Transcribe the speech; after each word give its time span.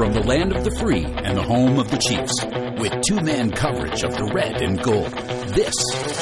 From 0.00 0.14
the 0.14 0.22
land 0.22 0.56
of 0.56 0.64
the 0.64 0.70
free 0.70 1.04
and 1.04 1.36
the 1.36 1.42
home 1.42 1.78
of 1.78 1.90
the 1.90 1.98
Chiefs, 1.98 2.32
with 2.80 3.02
two 3.02 3.20
man 3.20 3.50
coverage 3.50 4.02
of 4.02 4.16
the 4.16 4.24
red 4.32 4.62
and 4.62 4.82
gold, 4.82 5.12
this 5.48 5.74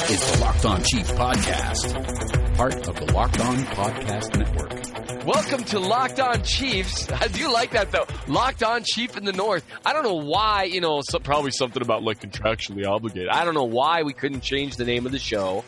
is 0.09 0.31
the 0.33 0.37
Locked 0.41 0.65
On 0.65 0.83
Chiefs 0.83 1.11
Podcast, 1.11 2.57
part 2.57 2.75
of 2.89 2.99
the 2.99 3.13
Locked 3.13 3.39
On 3.39 3.55
Podcast 3.55 4.37
Network. 4.37 5.25
Welcome 5.25 5.63
to 5.63 5.79
Locked 5.79 6.19
On 6.19 6.43
Chiefs. 6.43 7.09
I 7.21 7.29
do 7.29 7.49
like 7.53 7.71
that 7.71 7.89
though. 7.93 8.05
Locked 8.27 8.63
On 8.63 8.83
Chief 8.83 9.15
in 9.15 9.23
the 9.23 9.31
North. 9.31 9.65
I 9.85 9.93
don't 9.93 10.03
know 10.03 10.25
why, 10.25 10.63
you 10.63 10.81
know, 10.81 10.99
so, 11.01 11.17
probably 11.17 11.51
something 11.51 11.81
about 11.81 12.03
like 12.03 12.19
contractually 12.19 12.85
obligated. 12.85 13.29
I 13.29 13.45
don't 13.45 13.53
know 13.53 13.63
why 13.63 14.03
we 14.03 14.11
couldn't 14.11 14.41
change 14.41 14.75
the 14.75 14.83
name 14.83 15.05
of 15.05 15.13
the 15.13 15.19
show 15.19 15.63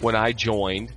when 0.00 0.14
I 0.14 0.32
joined. 0.32 0.92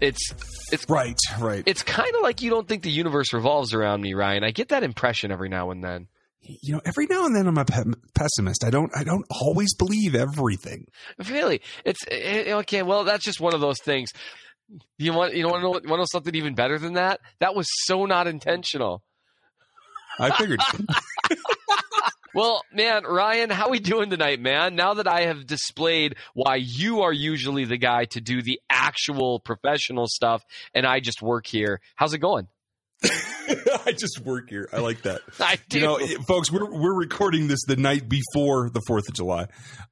It's 0.00 0.32
it's 0.72 0.88
right, 0.88 1.16
right. 1.40 1.62
It's 1.66 1.82
kind 1.82 2.14
of 2.14 2.22
like 2.22 2.42
you 2.42 2.50
don't 2.50 2.68
think 2.68 2.82
the 2.82 2.90
universe 2.90 3.32
revolves 3.32 3.72
around 3.72 4.02
me, 4.02 4.14
Ryan. 4.14 4.44
I 4.44 4.50
get 4.50 4.68
that 4.68 4.82
impression 4.82 5.32
every 5.32 5.48
now 5.48 5.70
and 5.70 5.82
then. 5.82 6.08
You 6.42 6.74
know, 6.74 6.80
every 6.84 7.06
now 7.06 7.26
and 7.26 7.34
then 7.34 7.48
I'm 7.48 7.58
a 7.58 7.64
pe- 7.64 7.82
pessimist. 8.14 8.62
I 8.62 8.70
don't, 8.70 8.90
I 8.96 9.02
don't 9.02 9.26
always 9.30 9.74
believe 9.74 10.14
everything. 10.14 10.86
Really, 11.28 11.60
it's 11.84 12.04
it, 12.08 12.48
okay. 12.48 12.82
Well, 12.82 13.04
that's 13.04 13.24
just 13.24 13.40
one 13.40 13.54
of 13.54 13.60
those 13.60 13.80
things. 13.80 14.10
You 14.98 15.12
want, 15.12 15.34
you 15.34 15.46
want 15.46 15.56
to 15.56 15.62
know, 15.62 15.70
want 15.70 15.84
to 15.84 15.96
know 15.96 16.04
something 16.10 16.34
even 16.34 16.54
better 16.54 16.78
than 16.78 16.94
that? 16.94 17.20
That 17.40 17.54
was 17.54 17.66
so 17.84 18.04
not 18.04 18.26
intentional. 18.28 19.02
I 20.18 20.36
figured. 20.36 20.60
Well, 22.36 22.60
man, 22.70 23.04
Ryan, 23.04 23.48
how 23.48 23.70
we 23.70 23.78
doing 23.78 24.10
tonight, 24.10 24.40
man? 24.40 24.76
Now 24.76 24.92
that 24.92 25.08
I 25.08 25.22
have 25.22 25.46
displayed 25.46 26.16
why 26.34 26.56
you 26.56 27.00
are 27.00 27.12
usually 27.12 27.64
the 27.64 27.78
guy 27.78 28.04
to 28.10 28.20
do 28.20 28.42
the 28.42 28.60
actual 28.68 29.40
professional 29.40 30.06
stuff 30.06 30.44
and 30.74 30.84
I 30.84 31.00
just 31.00 31.22
work 31.22 31.46
here, 31.46 31.80
how's 31.94 32.12
it 32.12 32.18
going? 32.18 32.48
I 33.86 33.92
just 33.92 34.20
work 34.20 34.50
here. 34.50 34.68
I 34.72 34.80
like 34.80 35.02
that. 35.02 35.20
I 35.40 35.58
do. 35.68 35.78
You 35.78 35.84
know, 35.84 35.98
folks, 36.26 36.50
we're 36.50 36.70
we're 36.70 36.94
recording 36.94 37.48
this 37.48 37.64
the 37.66 37.76
night 37.76 38.08
before 38.08 38.70
the 38.70 38.80
Fourth 38.86 39.08
of 39.08 39.14
July, 39.14 39.46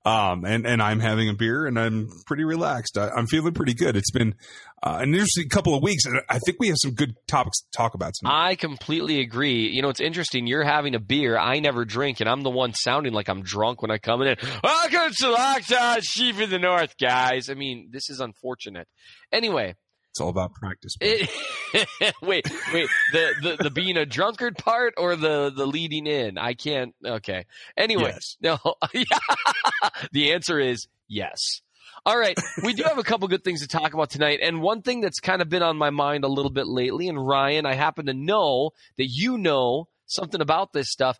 um, 0.04 0.44
and 0.44 0.66
and 0.66 0.82
I'm 0.82 1.00
having 1.00 1.28
a 1.28 1.34
beer 1.34 1.66
and 1.66 1.78
I'm 1.78 2.08
pretty 2.26 2.44
relaxed. 2.44 2.98
I, 2.98 3.10
am 3.16 3.26
feeling 3.26 3.54
pretty 3.54 3.74
good. 3.74 3.96
It's 3.96 4.10
been 4.10 4.34
uh, 4.82 4.98
an 5.00 5.14
interesting 5.14 5.48
couple 5.48 5.74
of 5.74 5.82
weeks, 5.82 6.04
and 6.04 6.20
I 6.28 6.38
think 6.40 6.58
we 6.60 6.68
have 6.68 6.76
some 6.80 6.92
good 6.92 7.14
topics 7.26 7.60
to 7.60 7.66
talk 7.76 7.94
about 7.94 8.12
tonight. 8.18 8.50
I 8.50 8.54
completely 8.56 9.20
agree. 9.20 9.68
You 9.68 9.82
know, 9.82 9.88
it's 9.88 10.00
interesting. 10.00 10.46
You're 10.46 10.64
having 10.64 10.94
a 10.94 11.00
beer. 11.00 11.38
I 11.38 11.60
never 11.60 11.84
drink, 11.84 12.20
and 12.20 12.28
I'm 12.28 12.42
the 12.42 12.50
one 12.50 12.72
sounding 12.74 13.12
like 13.12 13.28
I'm 13.28 13.42
drunk 13.42 13.82
when 13.82 13.90
I 13.90 13.98
come 13.98 14.22
in. 14.22 14.36
Welcome 14.62 15.12
to 15.20 15.30
Locked 15.30 15.72
On 15.72 15.98
Chief 16.02 16.40
in 16.40 16.50
the 16.50 16.58
North, 16.58 16.94
guys. 17.00 17.48
I 17.48 17.54
mean, 17.54 17.90
this 17.92 18.10
is 18.10 18.20
unfortunate. 18.20 18.88
Anyway, 19.32 19.74
it's 20.14 20.20
all 20.20 20.28
about 20.28 20.52
practice. 20.52 20.94
It, 21.00 21.28
wait, 22.22 22.48
wait. 22.72 22.88
The, 23.12 23.34
the 23.42 23.64
the 23.64 23.70
being 23.70 23.96
a 23.96 24.06
drunkard 24.06 24.56
part 24.56 24.94
or 24.96 25.16
the 25.16 25.50
the 25.50 25.66
leading 25.66 26.06
in? 26.06 26.38
I 26.38 26.54
can't. 26.54 26.94
Okay. 27.04 27.46
Anyway, 27.76 28.12
yes. 28.14 28.36
no. 28.40 28.58
the 30.12 30.32
answer 30.32 30.60
is 30.60 30.86
yes. 31.08 31.62
All 32.06 32.16
right, 32.16 32.38
we 32.62 32.74
do 32.74 32.84
have 32.84 32.98
a 32.98 33.02
couple 33.02 33.26
good 33.26 33.42
things 33.42 33.62
to 33.62 33.66
talk 33.66 33.92
about 33.92 34.10
tonight, 34.10 34.38
and 34.40 34.62
one 34.62 34.82
thing 34.82 35.00
that's 35.00 35.18
kind 35.18 35.42
of 35.42 35.48
been 35.48 35.64
on 35.64 35.76
my 35.76 35.90
mind 35.90 36.22
a 36.22 36.28
little 36.28 36.52
bit 36.52 36.68
lately. 36.68 37.08
And 37.08 37.18
Ryan, 37.26 37.66
I 37.66 37.74
happen 37.74 38.06
to 38.06 38.14
know 38.14 38.70
that 38.98 39.08
you 39.08 39.36
know 39.36 39.88
something 40.06 40.40
about 40.40 40.72
this 40.72 40.92
stuff 40.92 41.18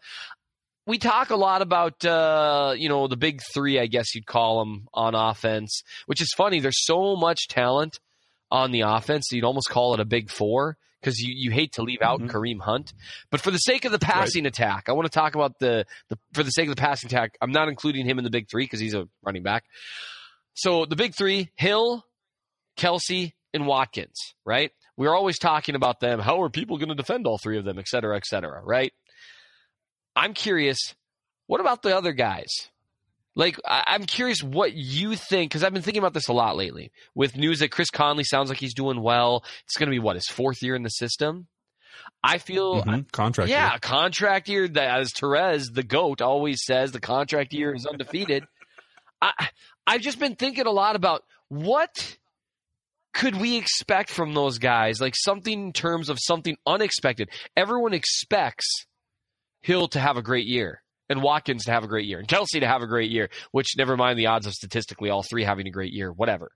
we 0.86 0.98
talk 0.98 1.30
a 1.30 1.36
lot 1.36 1.62
about 1.62 2.04
uh, 2.04 2.74
you 2.76 2.88
know 2.88 3.08
the 3.08 3.16
big 3.16 3.40
three, 3.54 3.80
I 3.80 3.86
guess 3.86 4.14
you'd 4.14 4.26
call 4.26 4.60
them 4.60 4.86
on 4.94 5.14
offense, 5.16 5.82
which 6.06 6.20
is 6.20 6.30
funny. 6.36 6.60
There's 6.60 6.84
so 6.84 7.16
much 7.16 7.48
talent 7.48 7.98
on 8.54 8.70
the 8.70 8.82
offense. 8.82 9.32
You'd 9.32 9.44
almost 9.44 9.68
call 9.68 9.94
it 9.94 10.00
a 10.00 10.04
big 10.04 10.30
four 10.30 10.76
because 11.00 11.18
you, 11.18 11.34
you 11.36 11.50
hate 11.50 11.72
to 11.72 11.82
leave 11.82 12.00
out 12.00 12.20
mm-hmm. 12.20 12.34
Kareem 12.34 12.60
Hunt. 12.60 12.94
But 13.30 13.40
for 13.40 13.50
the 13.50 13.58
sake 13.58 13.84
of 13.84 13.90
the 13.90 13.98
passing 13.98 14.44
right. 14.44 14.52
attack, 14.52 14.84
I 14.88 14.92
want 14.92 15.06
to 15.06 15.12
talk 15.12 15.34
about 15.34 15.58
the, 15.58 15.86
the 16.08 16.16
for 16.32 16.44
the 16.44 16.50
sake 16.50 16.68
of 16.68 16.76
the 16.76 16.80
passing 16.80 17.08
attack. 17.08 17.36
I'm 17.42 17.50
not 17.50 17.68
including 17.68 18.06
him 18.06 18.18
in 18.18 18.24
the 18.24 18.30
big 18.30 18.48
three 18.48 18.64
because 18.64 18.78
he's 18.78 18.94
a 18.94 19.08
running 19.24 19.42
back. 19.42 19.64
So 20.54 20.86
the 20.86 20.94
big 20.94 21.16
three: 21.16 21.50
Hill, 21.56 22.04
Kelce, 22.78 23.32
and 23.52 23.66
Watkins. 23.66 24.34
Right? 24.44 24.70
We're 24.96 25.14
always 25.14 25.38
talking 25.40 25.74
about 25.74 25.98
them. 25.98 26.20
How 26.20 26.40
are 26.42 26.48
people 26.48 26.78
going 26.78 26.90
to 26.90 26.94
defend 26.94 27.26
all 27.26 27.38
three 27.38 27.58
of 27.58 27.64
them, 27.64 27.80
et 27.80 27.88
cetera, 27.88 28.16
et 28.16 28.24
cetera. 28.24 28.62
Right? 28.62 28.92
I'm 30.14 30.32
curious. 30.32 30.78
What 31.48 31.60
about 31.60 31.82
the 31.82 31.96
other 31.96 32.12
guys? 32.12 32.70
Like, 33.36 33.58
I- 33.64 33.94
am 33.94 34.04
curious 34.04 34.42
what 34.42 34.74
you 34.74 35.16
think, 35.16 35.50
because 35.50 35.64
I've 35.64 35.72
been 35.72 35.82
thinking 35.82 36.02
about 36.02 36.14
this 36.14 36.28
a 36.28 36.32
lot 36.32 36.56
lately 36.56 36.92
with 37.14 37.36
news 37.36 37.58
that 37.60 37.70
Chris 37.70 37.90
Conley 37.90 38.24
sounds 38.24 38.48
like 38.48 38.58
he's 38.58 38.74
doing 38.74 39.02
well. 39.02 39.44
It's 39.64 39.76
going 39.76 39.88
to 39.88 39.90
be, 39.90 39.98
what, 39.98 40.16
his 40.16 40.28
fourth 40.28 40.62
year 40.62 40.76
in 40.76 40.82
the 40.82 40.90
system? 40.90 41.48
I 42.22 42.38
feel 42.38 42.82
mm-hmm. 42.82 43.02
contract. 43.12 43.50
Yeah, 43.50 43.72
year. 43.72 43.78
contract 43.80 44.48
year. 44.48 44.68
That 44.68 45.00
as 45.00 45.12
Therese, 45.12 45.70
the 45.70 45.82
goat, 45.82 46.22
always 46.22 46.64
says, 46.64 46.92
the 46.92 47.00
contract 47.00 47.52
year 47.52 47.74
is 47.74 47.86
undefeated. 47.86 48.44
I 49.20 49.48
I've 49.86 50.00
just 50.00 50.18
been 50.18 50.34
thinking 50.34 50.66
a 50.66 50.70
lot 50.70 50.96
about 50.96 51.22
what 51.48 52.16
could 53.12 53.36
we 53.36 53.56
expect 53.56 54.10
from 54.10 54.34
those 54.34 54.58
guys, 54.58 55.00
like 55.00 55.14
something 55.16 55.66
in 55.66 55.72
terms 55.72 56.08
of 56.08 56.18
something 56.20 56.56
unexpected. 56.66 57.28
Everyone 57.56 57.94
expects 57.94 58.86
Hill 59.60 59.88
to 59.88 60.00
have 60.00 60.16
a 60.16 60.22
great 60.22 60.46
year 60.46 60.82
and 61.08 61.22
Watkins 61.22 61.64
to 61.64 61.72
have 61.72 61.84
a 61.84 61.88
great 61.88 62.06
year 62.06 62.18
and 62.18 62.28
Kelce 62.28 62.60
to 62.60 62.66
have 62.66 62.82
a 62.82 62.86
great 62.86 63.10
year, 63.10 63.30
which 63.52 63.76
never 63.76 63.96
mind 63.96 64.18
the 64.18 64.26
odds 64.26 64.46
of 64.46 64.52
statistically 64.52 65.10
all 65.10 65.22
three 65.22 65.44
having 65.44 65.66
a 65.66 65.70
great 65.70 65.92
year, 65.92 66.12
whatever. 66.12 66.50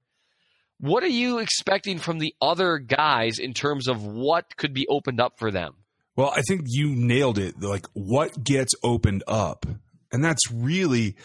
What 0.80 1.02
are 1.02 1.08
you 1.08 1.38
expecting 1.38 1.98
from 1.98 2.18
the 2.18 2.34
other 2.40 2.78
guys 2.78 3.38
in 3.38 3.52
terms 3.52 3.88
of 3.88 4.04
what 4.04 4.56
could 4.56 4.72
be 4.72 4.86
opened 4.88 5.20
up 5.20 5.38
for 5.38 5.50
them? 5.50 5.74
Well, 6.14 6.32
I 6.34 6.42
think 6.42 6.62
you 6.66 6.94
nailed 6.94 7.38
it. 7.38 7.60
Like 7.60 7.86
what 7.94 8.42
gets 8.44 8.74
opened 8.82 9.24
up. 9.26 9.66
And 10.12 10.24
that's 10.24 10.50
really 10.50 11.16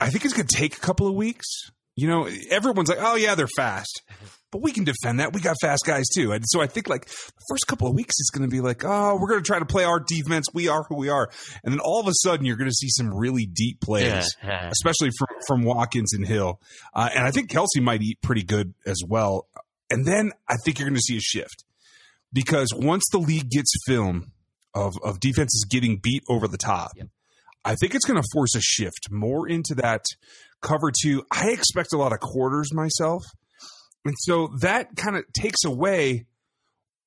I 0.00 0.08
think 0.08 0.24
it's 0.24 0.34
going 0.34 0.46
to 0.46 0.56
take 0.56 0.76
a 0.76 0.80
couple 0.80 1.06
of 1.06 1.14
weeks. 1.14 1.46
You 1.94 2.08
know, 2.08 2.28
everyone's 2.50 2.88
like, 2.88 2.98
"Oh 3.00 3.16
yeah, 3.16 3.34
they're 3.34 3.46
fast." 3.56 4.02
But 4.52 4.62
we 4.62 4.72
can 4.72 4.82
defend 4.82 5.20
that. 5.20 5.32
We 5.32 5.40
got 5.40 5.56
fast 5.60 5.84
guys 5.86 6.08
too. 6.08 6.32
And 6.32 6.44
so 6.46 6.60
I 6.60 6.66
think 6.66 6.88
like 6.88 7.06
the 7.06 7.44
first 7.48 7.66
couple 7.68 7.86
of 7.86 7.94
weeks, 7.94 8.14
it's 8.18 8.30
going 8.30 8.48
to 8.48 8.52
be 8.52 8.60
like, 8.60 8.84
oh, 8.84 9.16
we're 9.20 9.28
going 9.28 9.42
to 9.42 9.46
try 9.46 9.60
to 9.60 9.64
play 9.64 9.84
our 9.84 10.00
defense. 10.00 10.46
We 10.52 10.66
are 10.66 10.84
who 10.88 10.96
we 10.96 11.08
are. 11.08 11.30
And 11.62 11.72
then 11.72 11.80
all 11.80 12.00
of 12.00 12.08
a 12.08 12.12
sudden, 12.22 12.44
you're 12.44 12.56
going 12.56 12.70
to 12.70 12.74
see 12.74 12.88
some 12.90 13.14
really 13.14 13.46
deep 13.46 13.80
plays, 13.80 14.26
especially 14.72 15.10
from, 15.16 15.28
from 15.46 15.62
Watkins 15.62 16.12
and 16.12 16.26
Hill. 16.26 16.60
Uh, 16.92 17.10
and 17.14 17.24
I 17.24 17.30
think 17.30 17.50
Kelce 17.50 17.80
might 17.80 18.02
eat 18.02 18.20
pretty 18.22 18.42
good 18.42 18.74
as 18.86 19.00
well. 19.06 19.46
And 19.88 20.04
then 20.04 20.32
I 20.48 20.56
think 20.64 20.78
you're 20.78 20.88
going 20.88 20.96
to 20.96 21.02
see 21.02 21.16
a 21.16 21.20
shift 21.20 21.64
because 22.32 22.72
once 22.74 23.04
the 23.12 23.18
league 23.18 23.50
gets 23.50 23.72
film 23.86 24.32
of, 24.74 24.94
of 25.04 25.20
defenses 25.20 25.64
getting 25.68 25.98
beat 26.02 26.22
over 26.28 26.48
the 26.48 26.58
top, 26.58 26.90
yep. 26.96 27.08
I 27.64 27.74
think 27.74 27.94
it's 27.94 28.06
going 28.06 28.20
to 28.20 28.28
force 28.32 28.54
a 28.54 28.60
shift 28.60 29.10
more 29.10 29.48
into 29.48 29.74
that 29.76 30.04
cover 30.60 30.90
two. 30.90 31.24
I 31.30 31.50
expect 31.50 31.92
a 31.92 31.98
lot 31.98 32.12
of 32.12 32.20
quarters 32.20 32.72
myself. 32.72 33.22
And 34.04 34.14
so 34.18 34.50
that 34.60 34.96
kind 34.96 35.16
of 35.16 35.24
takes 35.32 35.64
away 35.64 36.26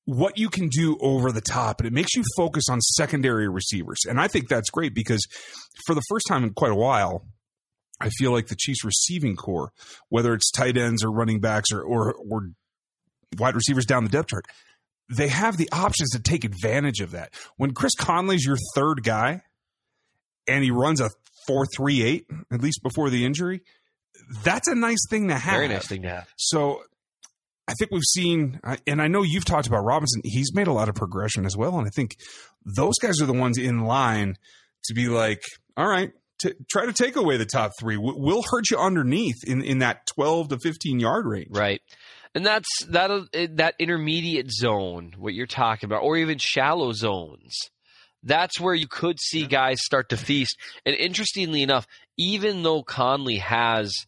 what 0.06 0.38
you 0.38 0.48
can 0.50 0.68
do 0.68 0.98
over 1.00 1.32
the 1.32 1.40
top 1.40 1.80
and 1.80 1.86
it 1.86 1.92
makes 1.92 2.14
you 2.14 2.22
focus 2.36 2.64
on 2.68 2.80
secondary 2.80 3.48
receivers. 3.48 4.00
And 4.06 4.20
I 4.20 4.28
think 4.28 4.48
that's 4.48 4.70
great 4.70 4.94
because 4.94 5.26
for 5.86 5.94
the 5.94 6.02
first 6.08 6.26
time 6.28 6.44
in 6.44 6.52
quite 6.52 6.72
a 6.72 6.76
while, 6.76 7.26
I 8.00 8.10
feel 8.10 8.32
like 8.32 8.48
the 8.48 8.56
Chiefs 8.56 8.84
receiving 8.84 9.36
corps, 9.36 9.72
whether 10.08 10.34
it's 10.34 10.50
tight 10.50 10.76
ends 10.76 11.02
or 11.04 11.10
running 11.10 11.40
backs 11.40 11.72
or, 11.72 11.80
or, 11.80 12.14
or 12.14 12.50
wide 13.38 13.54
receivers 13.54 13.86
down 13.86 14.04
the 14.04 14.10
depth 14.10 14.28
chart, 14.28 14.46
they 15.08 15.28
have 15.28 15.56
the 15.56 15.68
options 15.72 16.10
to 16.10 16.20
take 16.20 16.44
advantage 16.44 17.00
of 17.00 17.12
that. 17.12 17.32
When 17.56 17.72
Chris 17.72 17.94
Conley's 17.94 18.44
your 18.44 18.58
third 18.74 19.02
guy 19.04 19.42
and 20.46 20.62
he 20.62 20.70
runs 20.70 21.00
a 21.00 21.10
438, 21.46 22.26
at 22.52 22.62
least 22.62 22.82
before 22.82 23.10
the 23.10 23.24
injury, 23.24 23.62
that's 24.42 24.68
a 24.68 24.74
nice 24.74 25.06
thing 25.08 25.28
to 25.28 25.36
have. 25.36 25.54
Very 25.54 25.68
nice 25.68 25.86
thing 25.86 26.02
to 26.02 26.08
have. 26.08 26.28
So 26.36 26.82
I 27.66 27.72
think 27.78 27.90
we've 27.90 28.02
seen, 28.02 28.60
and 28.86 29.00
I 29.00 29.08
know 29.08 29.22
you've 29.22 29.44
talked 29.44 29.66
about 29.66 29.84
Robinson. 29.84 30.20
He's 30.24 30.54
made 30.54 30.66
a 30.66 30.72
lot 30.72 30.88
of 30.88 30.94
progression 30.94 31.46
as 31.46 31.56
well, 31.56 31.78
and 31.78 31.86
I 31.86 31.90
think 31.90 32.16
those 32.76 32.94
guys 33.00 33.20
are 33.22 33.26
the 33.26 33.32
ones 33.32 33.58
in 33.58 33.84
line 33.84 34.36
to 34.84 34.94
be 34.94 35.08
like, 35.08 35.42
all 35.76 35.88
right, 35.88 36.10
t- 36.42 36.52
try 36.70 36.86
to 36.86 36.92
take 36.92 37.16
away 37.16 37.36
the 37.36 37.46
top 37.46 37.72
three. 37.78 37.96
We'll 37.96 38.42
hurt 38.50 38.70
you 38.70 38.76
underneath 38.76 39.44
in 39.46 39.62
in 39.62 39.78
that 39.78 40.06
twelve 40.06 40.48
to 40.48 40.58
fifteen 40.58 41.00
yard 41.00 41.26
range. 41.26 41.48
Right. 41.50 41.80
And 42.34 42.44
that's 42.44 42.68
that 42.88 43.10
uh, 43.10 43.22
that 43.52 43.74
intermediate 43.78 44.50
zone, 44.50 45.14
what 45.16 45.34
you're 45.34 45.46
talking 45.46 45.86
about, 45.86 46.02
or 46.02 46.16
even 46.16 46.38
shallow 46.38 46.92
zones. 46.92 47.56
That's 48.26 48.58
where 48.58 48.74
you 48.74 48.88
could 48.88 49.20
see 49.20 49.46
guys 49.46 49.78
start 49.82 50.08
to 50.08 50.16
feast. 50.16 50.56
And 50.86 50.96
interestingly 50.96 51.62
enough, 51.62 51.86
even 52.16 52.62
though 52.62 52.82
Conley 52.82 53.38
has 53.38 54.06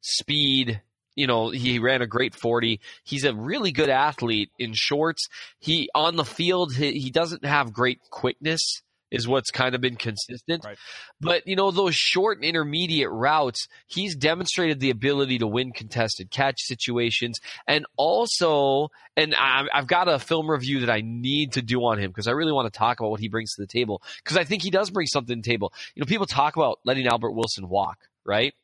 speed. 0.00 0.82
You 1.14 1.26
know, 1.26 1.50
he 1.50 1.80
ran 1.80 2.00
a 2.00 2.06
great 2.06 2.34
40. 2.34 2.80
He's 3.02 3.24
a 3.24 3.34
really 3.34 3.72
good 3.72 3.88
athlete 3.88 4.50
in 4.56 4.72
shorts. 4.72 5.26
He 5.58 5.90
on 5.92 6.14
the 6.14 6.24
field, 6.24 6.72
he, 6.72 6.92
he 6.92 7.10
doesn't 7.10 7.44
have 7.44 7.72
great 7.72 7.98
quickness 8.10 8.82
is 9.10 9.26
what's 9.26 9.50
kind 9.50 9.74
of 9.74 9.80
been 9.80 9.96
consistent. 9.96 10.64
Right. 10.64 10.78
But 11.20 11.46
you 11.46 11.56
know 11.56 11.70
those 11.70 11.94
short 11.94 12.38
and 12.38 12.44
intermediate 12.44 13.10
routes, 13.10 13.66
he's 13.86 14.16
demonstrated 14.16 14.80
the 14.80 14.90
ability 14.90 15.38
to 15.38 15.46
win 15.46 15.72
contested 15.72 16.30
catch 16.30 16.56
situations, 16.58 17.38
and 17.66 17.86
also, 17.96 18.88
and 19.16 19.34
I, 19.34 19.66
I've 19.72 19.86
got 19.86 20.08
a 20.08 20.18
film 20.18 20.50
review 20.50 20.80
that 20.80 20.90
I 20.90 21.02
need 21.04 21.52
to 21.52 21.62
do 21.62 21.80
on 21.84 21.98
him 21.98 22.10
because 22.10 22.26
I 22.26 22.32
really 22.32 22.52
want 22.52 22.72
to 22.72 22.78
talk 22.78 23.00
about 23.00 23.10
what 23.10 23.20
he 23.20 23.28
brings 23.28 23.54
to 23.54 23.62
the 23.62 23.66
table 23.66 24.02
because 24.22 24.36
I 24.36 24.44
think 24.44 24.62
he 24.62 24.70
does 24.70 24.90
bring 24.90 25.06
something 25.06 25.36
to 25.36 25.40
the 25.42 25.52
table. 25.52 25.72
You 25.94 26.00
know, 26.00 26.06
people 26.06 26.26
talk 26.26 26.56
about 26.56 26.80
letting 26.84 27.06
Albert 27.06 27.32
Wilson 27.32 27.68
walk, 27.68 27.98
right? 28.24 28.54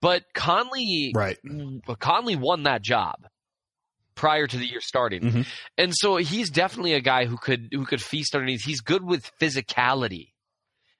But 0.00 0.24
Conley, 0.32 1.12
Right. 1.14 1.38
Conley 1.98 2.36
won 2.36 2.62
that 2.62 2.82
job 2.82 3.26
prior 4.18 4.46
to 4.46 4.56
the 4.58 4.66
year 4.66 4.80
starting. 4.82 5.22
Mhm. 5.22 5.46
And 5.78 5.92
so 5.94 6.16
he's 6.16 6.50
definitely 6.50 6.92
a 6.92 7.00
guy 7.00 7.24
who 7.24 7.38
could 7.38 7.68
who 7.72 7.86
could 7.86 8.02
feast 8.02 8.34
underneath. 8.34 8.62
He's 8.64 8.80
good 8.80 9.04
with 9.04 9.30
physicality. 9.40 10.32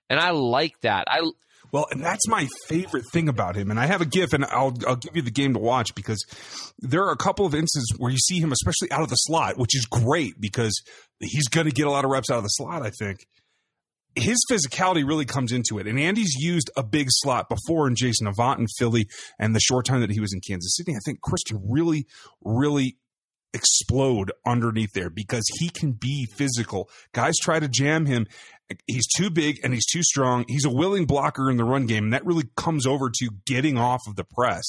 And 0.08 0.18
I 0.18 0.30
like 0.30 0.80
that. 0.80 1.04
I 1.08 1.30
Well, 1.70 1.86
and 1.90 2.00
that's 2.02 2.26
my 2.28 2.48
favorite 2.66 3.04
thing 3.12 3.28
about 3.28 3.56
him. 3.56 3.70
And 3.70 3.78
I 3.78 3.86
have 3.86 4.00
a 4.00 4.06
GIF, 4.06 4.32
and 4.32 4.44
I'll 4.46 4.72
I'll 4.86 4.96
give 4.96 5.16
you 5.16 5.22
the 5.22 5.30
game 5.30 5.52
to 5.52 5.58
watch 5.58 5.94
because 5.94 6.24
there 6.78 7.04
are 7.04 7.12
a 7.12 7.16
couple 7.16 7.44
of 7.44 7.54
instances 7.54 7.92
where 7.98 8.10
you 8.10 8.18
see 8.18 8.38
him, 8.38 8.52
especially 8.52 8.90
out 8.90 9.02
of 9.02 9.10
the 9.10 9.16
slot, 9.16 9.58
which 9.58 9.76
is 9.76 9.84
great 9.84 10.40
because 10.40 10.80
he's 11.20 11.48
going 11.48 11.66
to 11.66 11.72
get 11.72 11.86
a 11.86 11.90
lot 11.90 12.04
of 12.04 12.10
reps 12.10 12.30
out 12.30 12.38
of 12.38 12.44
the 12.44 12.48
slot. 12.48 12.82
I 12.82 12.90
think 12.90 13.26
his 14.14 14.38
physicality 14.50 15.06
really 15.06 15.24
comes 15.24 15.52
into 15.52 15.78
it. 15.78 15.86
And 15.86 15.98
Andy's 15.98 16.34
used 16.38 16.70
a 16.76 16.82
big 16.82 17.08
slot 17.10 17.48
before 17.48 17.86
in 17.86 17.94
Jason 17.94 18.26
Avant 18.26 18.58
in 18.58 18.66
Philly, 18.78 19.06
and 19.38 19.54
the 19.54 19.60
short 19.60 19.84
time 19.86 20.00
that 20.00 20.10
he 20.10 20.20
was 20.20 20.32
in 20.32 20.40
Kansas 20.40 20.74
City, 20.76 20.92
I 20.92 21.00
think 21.04 21.20
Chris 21.20 21.42
can 21.44 21.60
really, 21.68 22.06
really 22.42 22.96
explode 23.54 24.32
underneath 24.46 24.92
there 24.92 25.10
because 25.10 25.44
he 25.58 25.68
can 25.68 25.92
be 25.92 26.26
physical. 26.26 26.88
Guys 27.12 27.34
try 27.40 27.58
to 27.58 27.68
jam 27.68 28.06
him. 28.06 28.26
He's 28.86 29.06
too 29.16 29.30
big 29.30 29.58
and 29.64 29.72
he's 29.72 29.86
too 29.86 30.02
strong. 30.02 30.44
He's 30.48 30.64
a 30.66 30.70
willing 30.70 31.06
blocker 31.06 31.50
in 31.50 31.56
the 31.56 31.64
run 31.64 31.86
game, 31.86 32.04
and 32.04 32.12
that 32.12 32.26
really 32.26 32.48
comes 32.56 32.86
over 32.86 33.10
to 33.10 33.30
getting 33.46 33.78
off 33.78 34.02
of 34.06 34.16
the 34.16 34.24
press. 34.24 34.64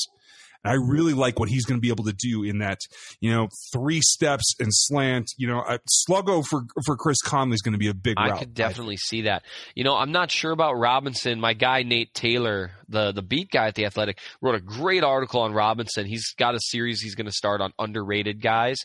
And 0.63 0.71
I 0.71 0.75
really 0.75 1.13
like 1.13 1.39
what 1.39 1.49
he's 1.49 1.65
going 1.65 1.77
to 1.77 1.81
be 1.81 1.89
able 1.89 2.03
to 2.05 2.13
do 2.13 2.43
in 2.43 2.59
that, 2.59 2.79
you 3.21 3.31
know, 3.31 3.47
three 3.71 4.01
steps 4.01 4.55
and 4.59 4.69
slant. 4.71 5.27
You 5.37 5.47
know, 5.47 5.59
uh, 5.59 5.77
sluggo 6.07 6.43
for 6.45 6.63
for 6.85 6.97
Chris 6.97 7.21
Conley 7.21 7.53
is 7.55 7.61
going 7.61 7.73
to 7.73 7.79
be 7.79 7.87
a 7.87 7.93
big 7.93 8.15
I 8.17 8.29
route. 8.29 8.39
could 8.39 8.53
definitely 8.53 8.97
see 8.97 9.23
that. 9.23 9.43
You 9.75 9.83
know, 9.83 9.95
I'm 9.95 10.11
not 10.11 10.31
sure 10.31 10.51
about 10.51 10.73
Robinson. 10.73 11.39
My 11.39 11.53
guy 11.53 11.83
Nate 11.83 12.13
Taylor, 12.13 12.71
the 12.87 13.11
the 13.11 13.21
beat 13.21 13.51
guy 13.51 13.67
at 13.67 13.75
the 13.75 13.85
Athletic, 13.85 14.19
wrote 14.41 14.55
a 14.55 14.61
great 14.61 15.03
article 15.03 15.41
on 15.41 15.53
Robinson. 15.53 16.05
He's 16.05 16.33
got 16.37 16.55
a 16.55 16.59
series 16.59 17.01
he's 17.01 17.15
going 17.15 17.27
to 17.27 17.31
start 17.31 17.61
on 17.61 17.71
underrated 17.79 18.41
guys, 18.41 18.77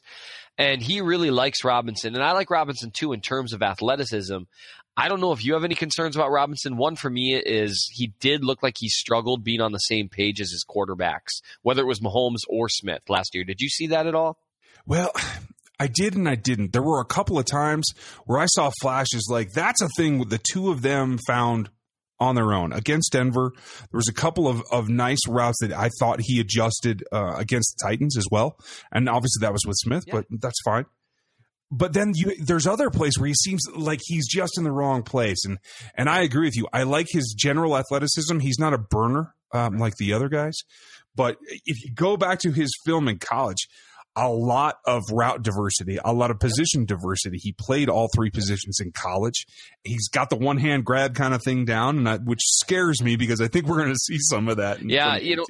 and 0.56 0.80
he 0.80 1.00
really 1.00 1.30
likes 1.30 1.64
Robinson, 1.64 2.14
and 2.14 2.22
I 2.22 2.32
like 2.32 2.50
Robinson 2.50 2.92
too 2.92 3.12
in 3.12 3.20
terms 3.20 3.52
of 3.52 3.62
athleticism. 3.62 4.38
I 4.96 5.08
don't 5.08 5.20
know 5.20 5.32
if 5.32 5.44
you 5.44 5.54
have 5.54 5.64
any 5.64 5.74
concerns 5.74 6.14
about 6.14 6.30
Robinson. 6.30 6.76
One 6.76 6.94
for 6.96 7.10
me 7.10 7.34
is 7.34 7.88
he 7.92 8.12
did 8.20 8.44
look 8.44 8.62
like 8.62 8.76
he 8.78 8.88
struggled 8.88 9.42
being 9.42 9.60
on 9.60 9.72
the 9.72 9.78
same 9.78 10.08
page 10.08 10.40
as 10.40 10.50
his 10.50 10.64
quarterbacks, 10.68 11.40
whether 11.62 11.82
it 11.82 11.86
was 11.86 12.00
Mahomes 12.00 12.40
or 12.48 12.68
Smith 12.68 13.02
last 13.08 13.30
year. 13.34 13.44
Did 13.44 13.60
you 13.60 13.68
see 13.68 13.88
that 13.88 14.06
at 14.06 14.14
all? 14.14 14.38
Well, 14.86 15.10
I 15.80 15.88
did 15.88 16.14
and 16.14 16.28
I 16.28 16.36
didn't. 16.36 16.72
There 16.72 16.82
were 16.82 17.00
a 17.00 17.04
couple 17.04 17.38
of 17.38 17.44
times 17.44 17.88
where 18.26 18.38
I 18.38 18.46
saw 18.46 18.70
flashes 18.80 19.26
like 19.30 19.50
that's 19.52 19.82
a 19.82 19.88
thing 19.96 20.28
the 20.28 20.40
two 20.52 20.70
of 20.70 20.82
them 20.82 21.18
found 21.26 21.70
on 22.20 22.36
their 22.36 22.52
own 22.52 22.72
against 22.72 23.10
Denver. 23.12 23.50
There 23.56 23.98
was 23.98 24.08
a 24.08 24.12
couple 24.14 24.46
of, 24.46 24.62
of 24.70 24.88
nice 24.88 25.18
routes 25.28 25.58
that 25.62 25.72
I 25.72 25.90
thought 25.98 26.20
he 26.22 26.38
adjusted 26.38 27.02
uh, 27.12 27.34
against 27.36 27.74
the 27.76 27.88
Titans 27.88 28.16
as 28.16 28.26
well, 28.30 28.56
and 28.92 29.08
obviously 29.08 29.40
that 29.40 29.52
was 29.52 29.64
with 29.66 29.76
Smith, 29.78 30.04
Yeah. 30.06 30.14
but 30.14 30.26
that's 30.40 30.60
fine. 30.64 30.86
But 31.76 31.92
then 31.92 32.12
you, 32.14 32.34
there's 32.42 32.66
other 32.66 32.90
place 32.90 33.14
where 33.18 33.26
he 33.28 33.34
seems 33.34 33.62
like 33.74 34.00
he's 34.04 34.28
just 34.28 34.56
in 34.58 34.64
the 34.64 34.72
wrong 34.72 35.02
place, 35.02 35.44
and 35.44 35.58
and 35.96 36.08
I 36.08 36.20
agree 36.22 36.46
with 36.46 36.56
you. 36.56 36.68
I 36.72 36.84
like 36.84 37.06
his 37.10 37.34
general 37.36 37.76
athleticism. 37.76 38.38
He's 38.38 38.58
not 38.58 38.72
a 38.74 38.78
burner 38.78 39.34
um, 39.52 39.78
like 39.78 39.94
the 39.96 40.12
other 40.12 40.28
guys, 40.28 40.54
but 41.16 41.36
if 41.64 41.82
you 41.84 41.92
go 41.94 42.16
back 42.16 42.38
to 42.40 42.52
his 42.52 42.70
film 42.86 43.08
in 43.08 43.18
college, 43.18 43.66
a 44.16 44.28
lot 44.28 44.76
of 44.86 45.02
route 45.12 45.42
diversity, 45.42 45.98
a 46.04 46.12
lot 46.12 46.30
of 46.30 46.38
position 46.38 46.84
diversity. 46.84 47.38
He 47.40 47.52
played 47.52 47.88
all 47.88 48.08
three 48.14 48.30
positions 48.30 48.78
in 48.80 48.92
college. 48.92 49.44
He's 49.82 50.08
got 50.08 50.30
the 50.30 50.36
one 50.36 50.58
hand 50.58 50.84
grab 50.84 51.14
kind 51.16 51.34
of 51.34 51.42
thing 51.42 51.64
down, 51.64 51.98
and 51.98 52.06
that, 52.06 52.24
which 52.24 52.42
scares 52.42 53.02
me 53.02 53.16
because 53.16 53.40
I 53.40 53.48
think 53.48 53.66
we're 53.66 53.78
going 53.78 53.92
to 53.92 53.98
see 53.98 54.18
some 54.20 54.48
of 54.48 54.58
that. 54.58 54.80
In 54.80 54.88
Yeah, 54.88 55.16
you 55.16 55.36
know- 55.36 55.46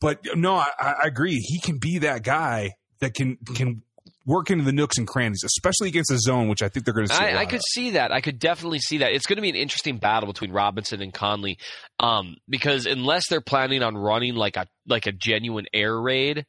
But 0.00 0.20
no, 0.34 0.54
I, 0.56 0.66
I 0.80 1.06
agree. 1.06 1.36
He 1.36 1.60
can 1.60 1.78
be 1.78 1.98
that 1.98 2.24
guy 2.24 2.72
that 3.00 3.14
can 3.14 3.36
can 3.54 3.82
work 4.30 4.50
into 4.50 4.64
the 4.64 4.72
nooks 4.72 4.96
and 4.96 5.08
crannies, 5.08 5.42
especially 5.44 5.88
against 5.88 6.10
a 6.10 6.18
zone, 6.18 6.48
which 6.48 6.62
I 6.62 6.68
think 6.68 6.84
they're 6.84 6.94
going 6.94 7.08
to 7.08 7.14
see. 7.14 7.22
I, 7.22 7.40
I 7.40 7.46
could 7.46 7.58
of. 7.58 7.64
see 7.72 7.90
that. 7.90 8.12
I 8.12 8.20
could 8.20 8.38
definitely 8.38 8.78
see 8.78 8.98
that. 8.98 9.12
It's 9.12 9.26
going 9.26 9.36
to 9.36 9.42
be 9.42 9.50
an 9.50 9.56
interesting 9.56 9.98
battle 9.98 10.28
between 10.28 10.52
Robinson 10.52 11.02
and 11.02 11.12
Conley, 11.12 11.58
um, 11.98 12.36
because 12.48 12.86
unless 12.86 13.28
they're 13.28 13.40
planning 13.40 13.82
on 13.82 13.96
running 13.96 14.36
like 14.36 14.56
a 14.56 14.66
like 14.86 15.06
a 15.06 15.12
genuine 15.12 15.66
air 15.74 16.00
raid, 16.00 16.46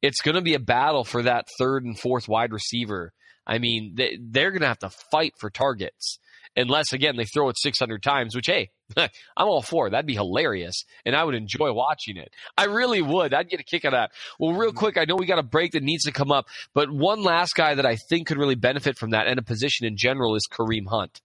it's 0.00 0.22
going 0.22 0.36
to 0.36 0.42
be 0.42 0.54
a 0.54 0.60
battle 0.60 1.04
for 1.04 1.22
that 1.22 1.46
third 1.58 1.84
and 1.84 1.98
fourth 1.98 2.28
wide 2.28 2.52
receiver. 2.52 3.12
I 3.46 3.58
mean, 3.58 3.94
they, 3.96 4.18
they're 4.20 4.52
going 4.52 4.62
to 4.62 4.68
have 4.68 4.78
to 4.78 4.90
fight 5.10 5.34
for 5.38 5.50
targets. 5.50 6.18
Unless 6.56 6.92
again 6.92 7.16
they 7.16 7.24
throw 7.24 7.48
it 7.48 7.56
600 7.58 8.02
times, 8.02 8.34
which 8.36 8.46
hey, 8.46 8.70
I'm 8.96 9.10
all 9.36 9.62
for. 9.62 9.90
That'd 9.90 10.06
be 10.06 10.14
hilarious, 10.14 10.84
and 11.04 11.16
I 11.16 11.24
would 11.24 11.34
enjoy 11.34 11.72
watching 11.72 12.16
it. 12.16 12.32
I 12.56 12.64
really 12.64 13.02
would. 13.02 13.34
I'd 13.34 13.48
get 13.48 13.60
a 13.60 13.64
kick 13.64 13.84
out 13.84 13.94
of 13.94 13.98
that. 13.98 14.12
Well, 14.38 14.54
real 14.54 14.72
quick, 14.72 14.96
I 14.96 15.04
know 15.04 15.16
we 15.16 15.26
got 15.26 15.38
a 15.38 15.44
break 15.44 15.72
that 15.72 15.82
needs 15.82 16.04
to 16.04 16.12
come 16.12 16.30
up, 16.30 16.46
but 16.74 16.90
one 16.90 17.22
last 17.22 17.54
guy 17.54 17.74
that 17.74 17.86
I 17.86 17.96
think 18.08 18.28
could 18.28 18.38
really 18.38 18.54
benefit 18.54 18.98
from 18.98 19.10
that 19.10 19.26
and 19.26 19.38
a 19.38 19.42
position 19.42 19.86
in 19.86 19.96
general 19.96 20.36
is 20.36 20.46
Kareem 20.50 20.86
Hunt. 20.88 21.20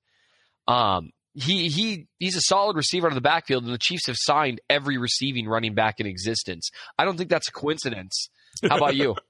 Um, 0.67 1.11
he 1.33 1.69
he 1.69 2.07
he's 2.17 2.35
a 2.35 2.41
solid 2.41 2.75
receiver 2.75 3.07
out 3.07 3.11
of 3.11 3.15
the 3.15 3.21
backfield, 3.21 3.63
and 3.63 3.73
the 3.73 3.77
Chiefs 3.77 4.07
have 4.07 4.15
signed 4.17 4.61
every 4.69 4.97
receiving 4.97 5.47
running 5.47 5.75
back 5.75 5.99
in 5.99 6.07
existence. 6.07 6.69
I 6.97 7.05
don't 7.05 7.17
think 7.17 7.29
that's 7.29 7.49
a 7.49 7.51
coincidence. 7.51 8.29
How 8.67 8.77
about 8.77 8.95
you? 8.95 9.15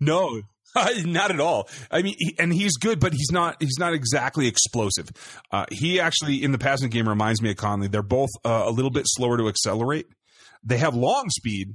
No, 0.00 0.42
not 1.04 1.30
at 1.30 1.40
all. 1.40 1.68
I 1.90 2.02
mean, 2.02 2.14
he, 2.18 2.34
and 2.38 2.52
he's 2.52 2.76
good, 2.76 3.00
but 3.00 3.12
he's 3.12 3.30
not. 3.30 3.56
He's 3.60 3.78
not 3.78 3.94
exactly 3.94 4.46
explosive. 4.48 5.08
Uh, 5.50 5.66
he 5.70 6.00
actually, 6.00 6.42
in 6.42 6.52
the 6.52 6.58
passing 6.58 6.90
game, 6.90 7.08
reminds 7.08 7.40
me 7.42 7.50
of 7.50 7.56
Conley. 7.56 7.88
They're 7.88 8.02
both 8.02 8.30
uh, 8.44 8.64
a 8.66 8.70
little 8.70 8.90
bit 8.90 9.04
slower 9.06 9.36
to 9.38 9.48
accelerate. 9.48 10.06
They 10.64 10.78
have 10.78 10.94
long 10.94 11.26
speed, 11.30 11.74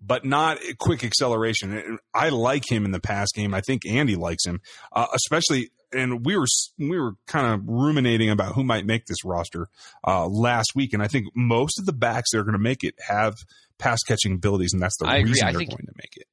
but 0.00 0.24
not 0.24 0.58
quick 0.78 1.04
acceleration. 1.04 1.98
I 2.14 2.30
like 2.30 2.64
him 2.70 2.84
in 2.84 2.90
the 2.90 3.00
pass 3.00 3.28
game. 3.32 3.54
I 3.54 3.60
think 3.60 3.82
Andy 3.86 4.16
likes 4.16 4.44
him, 4.46 4.60
uh, 4.92 5.06
especially. 5.14 5.70
And 5.92 6.24
we 6.24 6.36
were 6.36 6.46
we 6.78 7.00
were 7.00 7.14
kind 7.26 7.52
of 7.52 7.66
ruminating 7.68 8.30
about 8.30 8.54
who 8.54 8.62
might 8.62 8.86
make 8.86 9.06
this 9.06 9.24
roster 9.24 9.66
uh, 10.06 10.24
last 10.28 10.72
week, 10.76 10.92
and 10.92 11.02
I 11.02 11.08
think 11.08 11.26
most 11.34 11.80
of 11.80 11.84
the 11.86 11.92
backs 11.92 12.30
that 12.30 12.38
are 12.38 12.44
going 12.44 12.52
to 12.52 12.60
make 12.60 12.84
it 12.84 12.94
have 13.08 13.34
pass 13.76 13.98
catching 14.06 14.34
abilities, 14.34 14.72
and 14.72 14.80
that's 14.80 14.96
the 14.98 15.06
I 15.06 15.16
reason 15.16 15.46
they're 15.46 15.52
think- 15.58 15.70
going 15.70 15.86
to 15.86 15.92
make 15.96 16.16
it. 16.16 16.28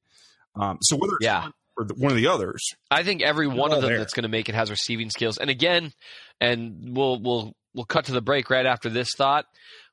Um, 0.54 0.78
so 0.82 0.96
whether 0.96 1.14
it's 1.16 1.24
Yeah. 1.24 1.48
or 1.76 1.84
the, 1.84 1.94
one 1.94 2.10
of 2.10 2.16
the 2.16 2.26
others. 2.26 2.62
I 2.90 3.02
think 3.02 3.22
every 3.22 3.46
one 3.46 3.72
of 3.72 3.80
them 3.80 3.90
there. 3.90 3.98
that's 3.98 4.14
going 4.14 4.24
to 4.24 4.28
make 4.28 4.48
it 4.48 4.54
has 4.54 4.70
receiving 4.70 5.10
skills. 5.10 5.38
And 5.38 5.50
again, 5.50 5.92
and 6.40 6.96
we'll 6.96 7.20
we'll 7.20 7.52
we'll 7.74 7.84
cut 7.84 8.06
to 8.06 8.12
the 8.12 8.20
break 8.22 8.50
right 8.50 8.66
after 8.66 8.88
this 8.90 9.08
thought. 9.16 9.44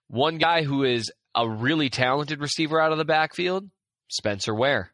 One 0.08 0.38
guy 0.38 0.64
who 0.64 0.84
is 0.84 1.12
a 1.36 1.48
really 1.48 1.90
talented 1.90 2.40
receiver 2.40 2.80
out 2.80 2.92
of 2.92 2.98
the 2.98 3.06
backfield, 3.06 3.70
Spencer 4.10 4.54
Ware. 4.54 4.92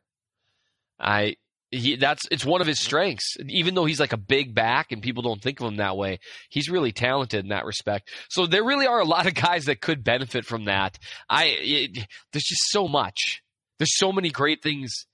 I 0.99 1.35
he 1.71 1.95
that's 1.95 2.23
it's 2.29 2.45
one 2.45 2.61
of 2.61 2.67
his 2.67 2.79
strengths. 2.81 3.37
Even 3.47 3.75
though 3.75 3.85
he's 3.85 3.99
like 3.99 4.13
a 4.13 4.17
big 4.17 4.53
back 4.53 4.91
and 4.91 5.01
people 5.01 5.23
don't 5.23 5.41
think 5.41 5.59
of 5.61 5.67
him 5.67 5.77
that 5.77 5.95
way, 5.97 6.19
he's 6.49 6.69
really 6.69 6.91
talented 6.91 7.43
in 7.43 7.49
that 7.49 7.65
respect. 7.65 8.09
So 8.29 8.45
there 8.45 8.63
really 8.63 8.87
are 8.87 8.99
a 8.99 9.05
lot 9.05 9.25
of 9.27 9.33
guys 9.33 9.65
that 9.65 9.81
could 9.81 10.03
benefit 10.03 10.45
from 10.45 10.65
that. 10.65 10.97
I 11.29 11.45
it, 11.59 12.07
there's 12.33 12.43
just 12.43 12.69
so 12.71 12.87
much. 12.87 13.41
There's 13.79 13.97
so 13.97 14.11
many 14.11 14.29
great 14.29 14.61
things. 14.61 15.05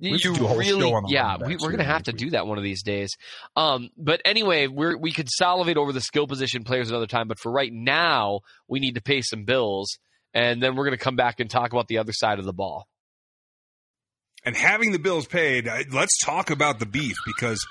We 0.00 0.10
you 0.10 0.18
do 0.18 0.32
a 0.32 0.48
whole 0.48 0.58
really, 0.58 0.80
show 0.80 0.94
on 0.94 1.04
yeah, 1.08 1.36
we, 1.36 1.56
we're 1.56 1.70
gonna 1.70 1.84
have 1.84 2.04
to 2.04 2.12
do 2.12 2.30
that 2.30 2.46
one 2.46 2.58
of 2.58 2.64
these 2.64 2.82
days. 2.82 3.16
Um, 3.56 3.90
but 3.96 4.20
anyway, 4.24 4.66
we're 4.66 4.96
we 4.96 5.12
could 5.12 5.28
salivate 5.28 5.76
over 5.76 5.92
the 5.92 6.00
skill 6.00 6.26
position 6.26 6.64
players 6.64 6.90
another 6.90 7.06
time. 7.06 7.28
But 7.28 7.38
for 7.38 7.52
right 7.52 7.72
now, 7.72 8.40
we 8.66 8.80
need 8.80 8.96
to 8.96 9.02
pay 9.02 9.22
some 9.22 9.44
bills, 9.44 9.98
and 10.32 10.62
then 10.62 10.74
we're 10.74 10.84
gonna 10.84 10.96
come 10.96 11.16
back 11.16 11.38
and 11.38 11.48
talk 11.48 11.72
about 11.72 11.86
the 11.86 11.98
other 11.98 12.12
side 12.12 12.38
of 12.38 12.44
the 12.44 12.52
ball. 12.52 12.88
And 14.44 14.56
having 14.56 14.92
the 14.92 14.98
bills 14.98 15.26
paid, 15.26 15.70
let's 15.90 16.18
talk 16.22 16.50
about 16.50 16.78
the 16.78 16.86
beef 16.86 17.16
because 17.24 17.64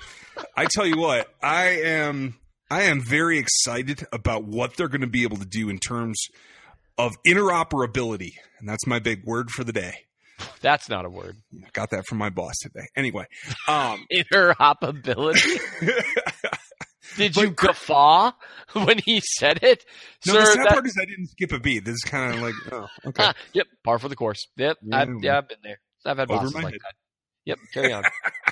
I 0.58 0.65
tell 0.65 0.88
you 0.88 0.98
what, 0.98 1.27
I 1.42 1.65
am 1.84 2.36
I 2.72 2.84
am 2.84 3.01
very 3.01 3.38
excited 3.38 4.08
about 4.12 4.46
what 4.46 4.75
they're 4.75 4.88
going 4.88 5.01
to 5.01 5.08
be 5.08 5.24
able 5.24 5.38
to 5.38 5.46
do 5.46 5.70
in 5.70 5.77
terms 5.77 6.20
of 6.98 7.12
interoperability, 7.27 8.34
and 8.60 8.68
that's 8.68 8.88
my 8.88 9.00
big 9.00 9.24
word 9.25 9.51
for 9.51 9.63
the 9.63 9.74
day. 9.74 10.06
That's 10.62 10.89
not 10.89 11.05
a 11.05 11.09
word. 11.09 11.38
I 11.55 11.67
got 11.73 11.89
that 11.91 12.05
from 12.07 12.17
my 12.19 12.29
boss 12.29 12.55
today. 12.62 12.88
Anyway, 12.95 13.25
um, 13.67 14.05
Interoperability. 14.13 15.59
Did 17.17 17.35
you 17.35 17.51
guffaw 17.51 18.31
when 18.73 18.97
he 18.97 19.21
said 19.23 19.59
it, 19.62 19.83
no, 20.25 20.33
sir? 20.33 20.39
the 20.39 20.45
sad 20.47 20.65
that- 20.65 20.69
part 20.73 20.88
is 20.88 20.97
I 21.00 21.05
didn't 21.05 21.27
skip 21.27 21.51
a 21.51 21.59
beat. 21.59 21.85
This 21.85 21.95
is 21.95 22.01
kind 22.03 22.33
of 22.33 22.41
like, 22.41 22.55
oh, 22.71 22.88
okay. 23.07 23.23
Ah, 23.23 23.33
yep, 23.53 23.67
par 23.83 24.00
for 24.00 24.07
the 24.09 24.15
course. 24.15 24.47
Yep, 24.57 24.77
Yeah, 24.81 24.97
I've, 25.00 25.09
yeah, 25.21 25.38
I've 25.38 25.47
been 25.47 25.57
there. 25.63 25.79
I've 26.05 26.17
had 26.17 26.31
Over 26.31 26.39
bosses 26.41 26.55
like 26.55 26.63
head. 26.65 26.73
that. 26.73 26.93
Yep, 27.45 27.59
carry 27.73 27.93
on. 27.93 28.03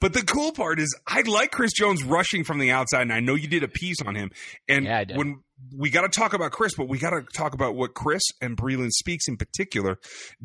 But 0.00 0.12
the 0.12 0.22
cool 0.22 0.52
part 0.52 0.78
is, 0.78 0.96
I 1.06 1.22
like 1.22 1.50
Chris 1.50 1.72
Jones 1.72 2.02
rushing 2.04 2.44
from 2.44 2.58
the 2.58 2.70
outside, 2.70 3.02
and 3.02 3.12
I 3.12 3.20
know 3.20 3.34
you 3.34 3.48
did 3.48 3.62
a 3.62 3.68
piece 3.68 4.00
on 4.02 4.14
him. 4.14 4.30
And 4.68 4.84
Yeah, 4.84 5.04
when 5.14 5.42
we 5.76 5.90
got 5.90 6.02
to 6.02 6.08
talk 6.08 6.32
about 6.32 6.52
Chris, 6.52 6.74
but 6.74 6.88
we 6.88 6.98
got 6.98 7.10
to 7.10 7.22
talk 7.34 7.54
about 7.54 7.74
what 7.74 7.94
Chris 7.94 8.22
and 8.40 8.56
Breeland 8.56 8.92
Speaks 8.92 9.28
in 9.28 9.36
particular 9.36 9.98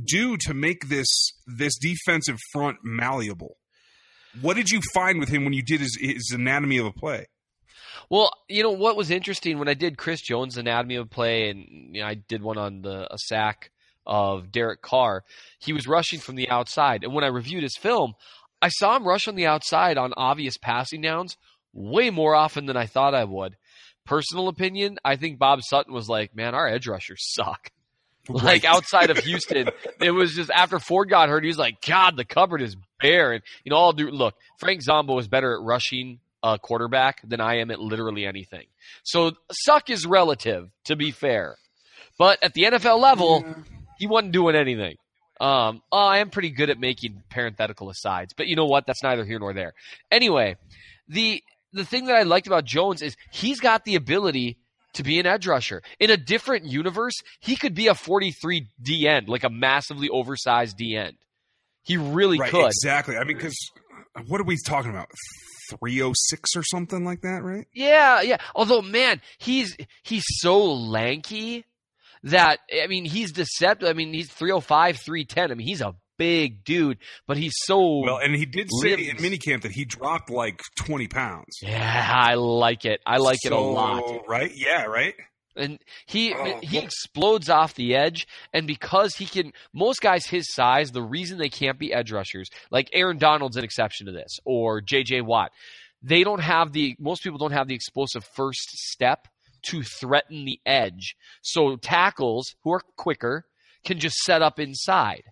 do 0.03 0.37
to 0.37 0.53
make 0.53 0.89
this 0.89 1.07
this 1.45 1.77
defensive 1.77 2.37
front 2.51 2.77
malleable. 2.83 3.57
What 4.41 4.55
did 4.55 4.69
you 4.69 4.79
find 4.93 5.19
with 5.19 5.29
him 5.29 5.43
when 5.43 5.53
you 5.53 5.61
did 5.61 5.81
his, 5.81 5.97
his 5.99 6.31
anatomy 6.33 6.77
of 6.77 6.85
a 6.85 6.93
play? 6.93 7.27
Well, 8.09 8.31
you 8.47 8.63
know 8.63 8.71
what 8.71 8.97
was 8.97 9.11
interesting 9.11 9.59
when 9.59 9.67
I 9.67 9.73
did 9.73 9.97
Chris 9.97 10.21
Jones' 10.21 10.57
anatomy 10.57 10.95
of 10.95 11.05
a 11.05 11.09
play, 11.09 11.49
and 11.49 11.95
you 11.95 12.01
know, 12.01 12.07
I 12.07 12.15
did 12.15 12.41
one 12.41 12.57
on 12.57 12.81
the 12.81 13.13
a 13.13 13.17
sack 13.17 13.71
of 14.05 14.51
Derek 14.51 14.81
Carr. 14.81 15.23
He 15.59 15.73
was 15.73 15.87
rushing 15.87 16.19
from 16.19 16.35
the 16.35 16.49
outside, 16.49 17.03
and 17.03 17.13
when 17.13 17.23
I 17.23 17.27
reviewed 17.27 17.63
his 17.63 17.77
film, 17.77 18.13
I 18.61 18.69
saw 18.69 18.95
him 18.95 19.07
rush 19.07 19.27
on 19.27 19.35
the 19.35 19.47
outside 19.47 19.97
on 19.97 20.13
obvious 20.15 20.57
passing 20.57 21.01
downs 21.01 21.37
way 21.73 22.09
more 22.09 22.35
often 22.35 22.65
than 22.65 22.77
I 22.77 22.85
thought 22.85 23.15
I 23.15 23.23
would. 23.23 23.55
Personal 24.05 24.47
opinion, 24.47 24.97
I 25.03 25.15
think 25.15 25.39
Bob 25.39 25.61
Sutton 25.61 25.93
was 25.93 26.09
like, 26.09 26.35
"Man, 26.35 26.55
our 26.55 26.67
edge 26.67 26.87
rushers 26.87 27.33
suck." 27.33 27.71
Like 28.29 28.65
outside 28.65 29.09
of 29.09 29.17
Houston, 29.17 29.69
it 29.99 30.11
was 30.11 30.35
just 30.35 30.51
after 30.51 30.77
Ford 30.77 31.09
got 31.09 31.27
hurt, 31.27 31.43
he 31.43 31.47
was 31.47 31.57
like, 31.57 31.81
"God, 31.81 32.15
the 32.15 32.23
cupboard 32.23 32.61
is 32.61 32.77
bare." 33.01 33.33
And 33.33 33.41
you 33.63 33.71
know, 33.71 33.77
I'll 33.77 33.93
do. 33.93 34.11
Look, 34.11 34.35
Frank 34.59 34.83
Zombo 34.83 35.17
is 35.17 35.27
better 35.27 35.55
at 35.55 35.63
rushing 35.63 36.19
a 36.43 36.59
quarterback 36.59 37.27
than 37.27 37.41
I 37.41 37.57
am 37.57 37.71
at 37.71 37.79
literally 37.79 38.27
anything. 38.27 38.67
So 39.03 39.31
suck 39.51 39.89
is 39.89 40.05
relative, 40.05 40.69
to 40.85 40.95
be 40.95 41.09
fair. 41.09 41.57
But 42.19 42.37
at 42.43 42.53
the 42.53 42.63
NFL 42.63 42.99
level, 42.99 43.41
mm-hmm. 43.41 43.61
he 43.97 44.05
wasn't 44.05 44.33
doing 44.33 44.55
anything. 44.55 44.97
Um, 45.41 45.81
oh, 45.91 45.97
I 45.97 46.19
am 46.19 46.29
pretty 46.29 46.51
good 46.51 46.69
at 46.69 46.79
making 46.79 47.23
parenthetical 47.31 47.89
asides, 47.89 48.31
but 48.33 48.45
you 48.45 48.55
know 48.55 48.67
what? 48.67 48.85
That's 48.85 49.01
neither 49.01 49.25
here 49.25 49.39
nor 49.39 49.53
there. 49.53 49.73
Anyway, 50.11 50.55
the 51.07 51.43
the 51.73 51.83
thing 51.83 52.05
that 52.05 52.15
I 52.15 52.23
liked 52.23 52.45
about 52.45 52.63
Jones 52.63 53.01
is 53.01 53.17
he's 53.31 53.59
got 53.59 53.83
the 53.83 53.95
ability 53.95 54.57
to 54.93 55.03
be 55.03 55.19
an 55.19 55.25
edge 55.25 55.47
rusher. 55.47 55.81
In 55.99 56.11
a 56.11 56.17
different 56.17 56.65
universe, 56.65 57.15
he 57.39 57.55
could 57.55 57.73
be 57.73 57.87
a 57.87 57.95
43 57.95 58.67
D 58.79 59.07
end, 59.07 59.29
like 59.29 59.43
a 59.43 59.49
massively 59.49 60.09
oversized 60.09 60.77
D 60.77 60.95
end. 60.95 61.17
He 61.81 61.97
really 61.97 62.37
right, 62.37 62.51
could. 62.51 62.67
exactly. 62.67 63.17
I 63.17 63.23
mean, 63.23 63.37
because 63.37 63.57
what 64.27 64.39
are 64.39 64.43
we 64.43 64.57
talking 64.63 64.91
about? 64.91 65.09
Three 65.71 66.03
oh 66.03 66.11
six 66.13 66.55
or 66.55 66.61
something 66.63 67.03
like 67.03 67.21
that, 67.21 67.41
right? 67.41 67.65
Yeah, 67.73 68.21
yeah. 68.21 68.37
Although, 68.53 68.83
man, 68.83 69.21
he's 69.39 69.75
he's 70.03 70.25
so 70.27 70.71
lanky 70.71 71.65
that 72.23 72.59
I 72.83 72.87
mean, 72.87 73.05
he's 73.05 73.31
deceptive. 73.31 73.87
I 73.89 73.93
mean, 73.93 74.13
he's 74.13 74.31
305, 74.31 74.97
310. 74.97 75.51
I 75.51 75.55
mean, 75.55 75.67
he's 75.67 75.81
a 75.81 75.95
big 76.17 76.63
dude, 76.63 76.97
but 77.27 77.37
he's 77.37 77.53
so 77.63 77.79
Well, 78.03 78.17
and 78.17 78.35
he 78.35 78.45
did 78.45 78.69
say 78.81 78.95
Limbs. 78.95 79.09
in 79.09 79.17
minicamp 79.17 79.61
that 79.63 79.71
he 79.71 79.85
dropped 79.85 80.29
like 80.29 80.61
twenty 80.77 81.07
pounds. 81.07 81.57
Yeah, 81.63 82.07
I 82.13 82.35
like 82.35 82.85
it. 82.85 83.01
I 83.05 83.17
like 83.17 83.39
it 83.43 83.51
a 83.51 83.57
lot. 83.59 84.03
Right? 84.27 84.51
Yeah, 84.55 84.85
right. 84.85 85.15
And 85.55 85.79
he 86.05 86.33
Oh, 86.33 86.59
he 86.61 86.77
well- 86.77 86.85
explodes 86.85 87.49
off 87.49 87.73
the 87.73 87.95
edge, 87.95 88.25
and 88.53 88.67
because 88.67 89.15
he 89.15 89.25
can, 89.25 89.51
most 89.73 89.99
guys 89.99 90.25
his 90.27 90.45
size, 90.53 90.91
the 90.91 91.01
reason 91.01 91.37
they 91.39 91.49
can't 91.49 91.77
be 91.79 91.91
edge 91.91 92.11
rushers, 92.11 92.49
like 92.69 92.89
Aaron 92.93 93.17
Donald's 93.17 93.57
an 93.57 93.63
exception 93.65 94.05
to 94.05 94.11
this, 94.13 94.37
or 94.45 94.79
J.J. 94.79 95.21
Watt, 95.21 95.51
they 96.03 96.23
don't 96.23 96.39
have 96.39 96.71
the 96.71 96.95
most 96.99 97.21
people 97.23 97.37
don't 97.37 97.51
have 97.51 97.67
the 97.67 97.75
explosive 97.75 98.23
first 98.33 98.69
step 98.91 99.27
to 99.63 99.83
threaten 99.83 100.45
the 100.45 100.59
edge. 100.65 101.15
So 101.41 101.75
tackles 101.75 102.55
who 102.63 102.71
are 102.73 102.81
quicker 102.97 103.45
can 103.83 103.99
just 103.99 104.17
set 104.17 104.41
up 104.41 104.59
inside. 104.59 105.23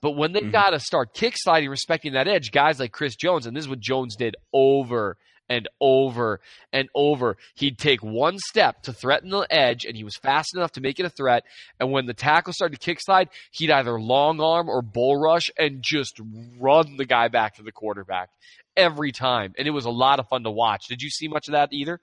But 0.00 0.12
when 0.12 0.32
they've 0.32 0.42
Mhm. 0.42 0.52
got 0.52 0.70
to 0.70 0.80
start 0.80 1.14
kick 1.14 1.34
sliding, 1.36 1.68
respecting 1.70 2.12
that 2.14 2.28
edge, 2.28 2.50
guys 2.50 2.80
like 2.80 2.92
Chris 2.92 3.14
Jones, 3.14 3.46
and 3.46 3.56
this 3.56 3.64
is 3.64 3.68
what 3.68 3.80
Jones 3.80 4.16
did 4.16 4.34
over 4.52 5.16
and 5.48 5.68
over 5.80 6.40
and 6.72 6.88
over. 6.94 7.36
He'd 7.54 7.78
take 7.78 8.02
one 8.02 8.38
step 8.38 8.82
to 8.82 8.92
threaten 8.92 9.30
the 9.30 9.46
edge, 9.50 9.84
and 9.84 9.96
he 9.96 10.02
was 10.02 10.16
fast 10.16 10.56
enough 10.56 10.72
to 10.72 10.80
make 10.80 10.98
it 10.98 11.06
a 11.06 11.10
threat. 11.10 11.44
And 11.78 11.92
when 11.92 12.06
the 12.06 12.14
tackle 12.14 12.52
started 12.52 12.80
to 12.80 12.84
kick 12.84 12.98
slide, 13.00 13.28
he'd 13.52 13.70
either 13.70 14.00
long 14.00 14.40
arm 14.40 14.68
or 14.68 14.82
bull 14.82 15.16
rush 15.20 15.50
and 15.58 15.82
just 15.82 16.18
run 16.58 16.96
the 16.96 17.04
guy 17.04 17.28
back 17.28 17.56
to 17.56 17.62
the 17.62 17.72
quarterback 17.72 18.30
every 18.76 19.12
time. 19.12 19.54
And 19.58 19.68
it 19.68 19.72
was 19.72 19.84
a 19.84 19.90
lot 19.90 20.18
of 20.18 20.28
fun 20.28 20.42
to 20.44 20.50
watch. 20.50 20.86
Did 20.88 21.02
you 21.02 21.10
see 21.10 21.28
much 21.28 21.48
of 21.48 21.52
that 21.52 21.72
either? 21.72 22.00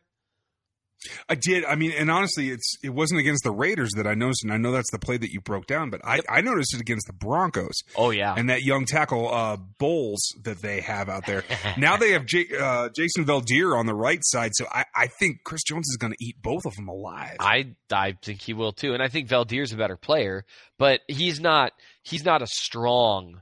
I 1.30 1.36
did. 1.36 1.64
I 1.66 1.76
mean, 1.76 1.92
and 1.98 2.12
honestly, 2.12 2.50
it's 2.50 2.76
it 2.84 2.90
wasn't 2.90 3.20
against 3.22 3.44
the 3.44 3.52
Raiders 3.52 3.92
that 3.96 4.06
I 4.06 4.16
noticed, 4.16 4.44
and 4.44 4.52
I 4.52 4.58
know 4.58 4.72
that's 4.72 4.92
the 4.92 5.00
play 5.00 5.16
that 5.18 5.30
you 5.32 5.40
broke 5.42 5.66
down, 5.66 5.90
but 5.90 6.02
I, 6.04 6.20
I 6.30 6.42
noticed 6.42 6.74
it 6.76 6.82
against 6.82 7.08
the 7.08 7.14
Broncos 7.14 7.76
Oh 7.98 8.10
yeah. 8.12 8.34
and 8.38 8.50
that 8.50 8.64
young 8.64 8.86
tackle 8.86 9.34
uh, 9.34 9.56
Bolles 9.56 10.20
that 10.44 10.62
they 10.62 10.82
have 10.82 11.08
out 11.08 11.26
there. 11.26 11.44
now 11.78 11.96
they 11.98 12.12
have 12.12 12.26
J- 12.26 12.48
uh, 12.60 12.90
Jason 12.90 13.26
Veldheer 13.26 13.78
on 13.78 13.86
the 13.86 13.96
right 13.96 14.20
side, 14.24 14.52
so 14.56 14.66
I, 14.72 14.84
I 14.96 15.08
think 15.08 15.44
Chris 15.46 15.64
Jones 15.64 15.88
is 15.90 15.98
going 15.98 16.12
to 16.14 16.18
eat 16.26 16.36
both 16.42 16.66
of 16.66 16.76
them 16.76 16.88
alive. 16.90 17.38
I 17.40 17.76
I 17.92 18.18
think 18.22 18.42
he 18.42 18.54
will 18.54 18.74
too, 18.74 18.94
and 18.94 19.02
I 19.02 19.08
think 19.08 19.30
Veldheer's 19.30 19.72
a 19.72 19.78
better 19.78 19.98
player, 19.98 20.44
but 20.78 21.02
he's 21.08 21.40
not 21.40 21.72
he's 22.04 22.26
not 22.26 22.42
a 22.42 22.48
strong 22.48 23.42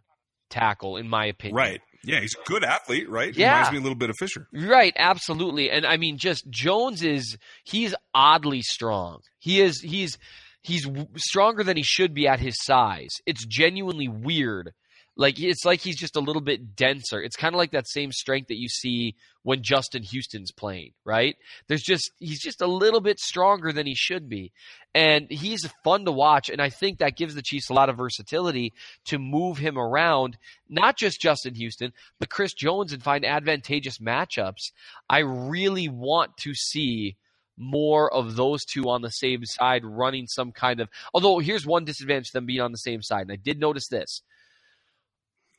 tackle 0.49 0.95
in 0.97 1.09
my 1.09 1.25
opinion. 1.25 1.55
right? 1.57 1.81
Yeah, 2.03 2.19
he's 2.21 2.35
a 2.35 2.49
good 2.49 2.63
athlete, 2.63 3.09
right? 3.09 3.35
Yeah. 3.35 3.57
Reminds 3.57 3.71
me 3.71 3.77
a 3.77 3.81
little 3.81 3.97
bit 3.97 4.09
of 4.09 4.15
Fisher. 4.17 4.47
Right, 4.53 4.93
absolutely. 4.97 5.69
And 5.69 5.85
I 5.85 5.97
mean 5.97 6.17
just 6.17 6.49
Jones 6.49 7.03
is 7.03 7.37
he's 7.63 7.93
oddly 8.13 8.61
strong. 8.61 9.19
He 9.39 9.61
is 9.61 9.81
he's 9.81 10.17
he's 10.61 10.87
stronger 11.17 11.63
than 11.63 11.77
he 11.77 11.83
should 11.83 12.13
be 12.13 12.27
at 12.27 12.39
his 12.39 12.55
size. 12.63 13.11
It's 13.25 13.45
genuinely 13.45 14.07
weird. 14.07 14.73
Like 15.17 15.39
it's 15.39 15.65
like 15.65 15.81
he's 15.81 15.97
just 15.97 16.15
a 16.15 16.21
little 16.21 16.41
bit 16.41 16.75
denser. 16.75 17.21
It's 17.21 17.35
kind 17.35 17.55
of 17.55 17.57
like 17.57 17.71
that 17.71 17.87
same 17.87 18.11
strength 18.11 18.49
that 18.49 18.59
you 18.59 18.69
see 18.69 19.15
when 19.41 19.63
Justin 19.63 20.03
Houston's 20.03 20.51
playing, 20.51 20.91
right? 21.03 21.35
There's 21.67 21.81
just 21.81 22.11
he's 22.19 22.39
just 22.39 22.61
a 22.61 22.67
little 22.67 23.01
bit 23.01 23.19
stronger 23.19 23.73
than 23.73 23.87
he 23.87 23.95
should 23.95 24.29
be. 24.29 24.51
And 24.93 25.27
he's 25.29 25.67
fun 25.83 26.05
to 26.05 26.11
watch 26.11 26.49
and 26.49 26.61
I 26.61 26.69
think 26.69 26.99
that 26.99 27.17
gives 27.17 27.33
the 27.33 27.41
Chiefs 27.41 27.69
a 27.69 27.73
lot 27.73 27.89
of 27.89 27.97
versatility 27.97 28.73
to 29.05 29.17
move 29.17 29.57
him 29.57 29.77
around, 29.77 30.37
not 30.69 30.97
just 30.97 31.19
Justin 31.19 31.55
Houston, 31.55 31.93
but 32.19 32.29
Chris 32.29 32.53
Jones 32.53 32.93
and 32.93 33.01
find 33.01 33.25
advantageous 33.25 33.97
matchups. 33.97 34.71
I 35.09 35.19
really 35.19 35.89
want 35.89 36.37
to 36.41 36.53
see 36.53 37.17
more 37.57 38.13
of 38.13 38.35
those 38.35 38.63
two 38.65 38.83
on 38.83 39.01
the 39.01 39.09
same 39.09 39.43
side 39.43 39.83
running 39.83 40.27
some 40.27 40.51
kind 40.51 40.79
of 40.79 40.87
although 41.11 41.39
here's 41.39 41.65
one 41.65 41.83
disadvantage 41.83 42.27
to 42.27 42.33
them 42.33 42.45
being 42.45 42.61
on 42.61 42.71
the 42.71 42.77
same 42.77 43.01
side 43.01 43.21
and 43.21 43.31
i 43.31 43.35
did 43.35 43.59
notice 43.59 43.87
this 43.87 44.21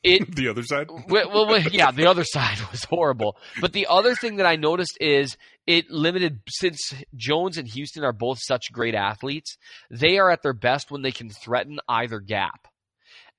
it 0.02 0.34
The 0.36 0.48
other 0.48 0.62
side. 0.62 0.88
well, 1.08 1.46
well, 1.46 1.60
yeah, 1.60 1.90
the 1.90 2.06
other 2.06 2.24
side 2.24 2.58
was 2.70 2.84
horrible. 2.84 3.36
But 3.60 3.72
the 3.72 3.86
other 3.88 4.14
thing 4.14 4.36
that 4.36 4.46
I 4.46 4.56
noticed 4.56 4.96
is 5.00 5.36
it 5.66 5.90
limited 5.90 6.40
since 6.48 6.78
Jones 7.16 7.58
and 7.58 7.68
Houston 7.68 8.04
are 8.04 8.12
both 8.12 8.38
such 8.40 8.72
great 8.72 8.94
athletes, 8.94 9.56
they 9.90 10.18
are 10.18 10.30
at 10.30 10.42
their 10.42 10.54
best 10.54 10.90
when 10.90 11.02
they 11.02 11.12
can 11.12 11.30
threaten 11.30 11.78
either 11.88 12.20
gap. 12.20 12.68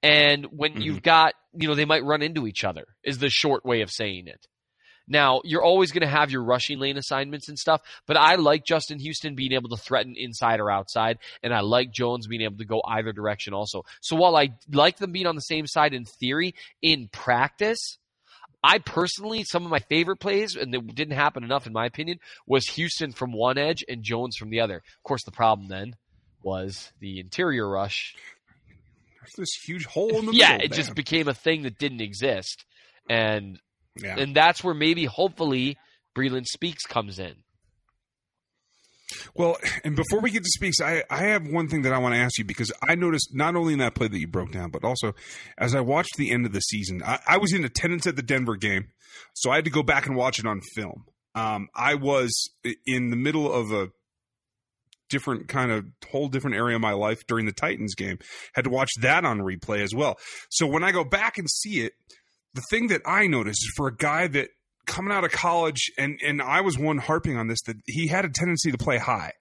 And 0.01 0.46
when 0.46 0.75
Mhm. 0.75 0.82
you've 0.84 1.01
got, 1.01 1.34
you 1.54 1.68
know, 1.68 1.75
they 1.75 1.86
might 1.86 2.04
run 2.06 2.22
into 2.22 2.48
each 2.48 2.63
other, 2.63 2.86
is 3.04 3.18
the 3.18 3.30
short 3.30 3.66
way 3.66 3.82
of 3.82 3.89
saying 3.92 4.28
it. 4.28 4.46
Now, 5.10 5.42
you're 5.44 5.63
always 5.63 5.92
going 5.92 6.01
to 6.01 6.08
have 6.08 6.32
your 6.32 6.44
rushing 6.44 6.80
lane 6.80 6.98
assignments 6.98 7.50
and 7.50 7.58
stuff, 7.58 7.82
but 8.06 8.16
I 8.16 8.36
like 8.36 8.63
Justin 8.63 9.00
Houston 9.00 9.36
being 9.36 9.51
able 9.54 9.70
to 9.70 9.78
threaten 9.78 10.13
inside 10.16 10.60
or 10.60 10.70
outside, 10.70 11.18
and 11.44 11.54
I 11.54 11.62
like 11.62 11.92
Jones 11.92 12.28
being 12.28 12.44
able 12.44 12.58
to 12.58 12.66
go 12.66 12.82
either 12.88 13.12
direction 13.12 13.54
also. 13.54 13.84
So 14.01 14.16
while 14.16 14.38
I 14.38 14.50
like 14.72 14.98
them 14.98 15.12
being 15.12 15.28
on 15.28 15.36
the 15.36 15.42
same 15.42 15.66
side 15.66 15.94
in 15.94 16.06
theory, 16.06 16.54
in 16.82 17.10
practice, 17.12 17.98
I 18.63 18.80
personally, 18.80 19.44
some 19.44 19.66
of 19.66 19.72
my 19.72 19.80
favorite 19.80 20.18
plays, 20.18 20.56
and 20.56 20.74
it 20.75 20.96
didn't 20.96 21.16
happen 21.16 21.44
enough 21.44 21.66
in 21.66 21.74
my 21.74 21.86
opinion, 21.86 22.20
was 22.46 22.68
Houston 22.68 23.12
from 23.12 23.32
one 23.32 23.58
edge 23.58 23.84
and 23.88 24.04
Jones 24.04 24.38
from 24.38 24.50
the 24.50 24.60
other. 24.60 24.78
Of 24.78 25.04
course, 25.04 25.24
the 25.24 25.32
problem 25.32 25.70
then 25.70 25.96
was 26.44 26.92
the 27.00 27.20
interior 27.20 27.68
rush. 27.68 28.16
There's 29.22 29.34
this 29.34 29.63
huge 29.63 29.86
hole 29.86 30.20
in 30.20 30.25
the 30.25 30.34
Yeah, 30.34 30.54
middle. 30.54 30.58
Yeah, 30.58 30.66
it 30.66 30.72
just 30.74 30.94
became 30.94 31.28
a 31.28 31.34
thing 31.34 31.63
that 31.63 31.78
didn't 31.78 32.01
exist. 32.01 32.66
And 33.10 33.60
yeah. 34.01 34.18
and 34.18 34.36
that's 34.36 34.63
where 34.63 34.74
maybe 34.74 35.06
hopefully 35.06 35.77
Breeland 36.15 36.46
Speaks 36.46 36.86
comes 36.86 37.20
in. 37.20 37.36
Well, 39.36 39.58
and 39.84 39.96
before 39.96 40.20
we 40.20 40.32
get 40.32 40.44
to 40.44 40.50
speaks, 40.50 40.82
I, 40.82 41.03
I 41.10 41.24
have 41.24 41.48
one 41.48 41.68
thing 41.68 41.84
that 41.84 41.94
I 41.94 41.98
want 41.98 42.15
to 42.15 42.20
ask 42.20 42.38
you 42.38 42.46
because 42.46 42.72
I 42.88 42.96
noticed 42.96 43.34
not 43.34 43.56
only 43.56 43.74
in 43.74 43.79
that 43.79 43.96
play 43.96 44.08
that 44.08 44.18
you 44.18 44.27
broke 44.27 44.51
down, 44.51 44.72
but 44.72 44.84
also 44.84 45.13
as 45.58 45.75
I 45.75 45.82
watched 45.82 46.15
the 46.18 46.32
end 46.32 46.46
of 46.46 46.53
the 46.53 46.60
season, 46.60 47.01
I, 47.03 47.20
I 47.27 47.38
was 47.38 47.53
in 47.53 47.63
attendance 47.63 48.08
at 48.08 48.15
the 48.15 48.22
Denver 48.22 48.56
game, 48.56 48.88
so 49.34 49.51
I 49.51 49.56
had 49.56 49.65
to 49.65 49.72
go 49.72 49.84
back 49.84 50.08
and 50.08 50.15
watch 50.15 50.39
it 50.39 50.46
on 50.46 50.62
film. 50.75 51.06
Um, 51.36 51.68
I 51.75 51.96
was 51.96 52.50
in 52.86 53.12
the 53.12 53.15
middle 53.15 53.51
of 53.51 53.72
a 53.72 53.89
different 55.10 55.48
kind 55.48 55.72
of 55.72 55.86
whole 56.12 56.27
different 56.27 56.56
area 56.56 56.75
of 56.75 56.82
my 56.82 56.94
life 56.94 57.25
during 57.27 57.46
the 57.46 57.51
Titans 57.51 57.96
game. 57.96 58.20
Had 58.53 58.65
to 58.65 58.70
watch 58.70 58.89
that 59.01 59.25
on 59.25 59.39
replay 59.39 59.82
as 59.82 59.94
well. 59.94 60.18
So 60.50 60.68
when 60.68 60.84
I 60.84 60.91
go 60.91 61.03
back 61.03 61.38
and 61.38 61.50
see 61.50 61.82
it, 61.82 61.94
the 62.53 62.62
thing 62.70 62.88
that 62.88 63.01
I 63.06 63.27
noticed 63.27 63.60
is 63.63 63.74
for 63.75 63.88
a 63.88 63.96
guy 63.96 64.27
that 64.27 64.50
coming 64.86 65.12
out 65.13 65.24
of 65.24 65.32
college, 65.32 65.91
and 65.98 66.20
and 66.25 66.41
I 66.41 66.62
was 66.62 66.77
one 66.77 66.98
harping 66.98 67.38
on 67.38 67.48
this 67.48 67.60
that 67.68 67.77
he 67.86 68.08
had 68.08 68.25
a 68.25 68.29
tendency 68.29 68.72
to 68.72 68.77
play 68.77 68.98
high 68.98 69.34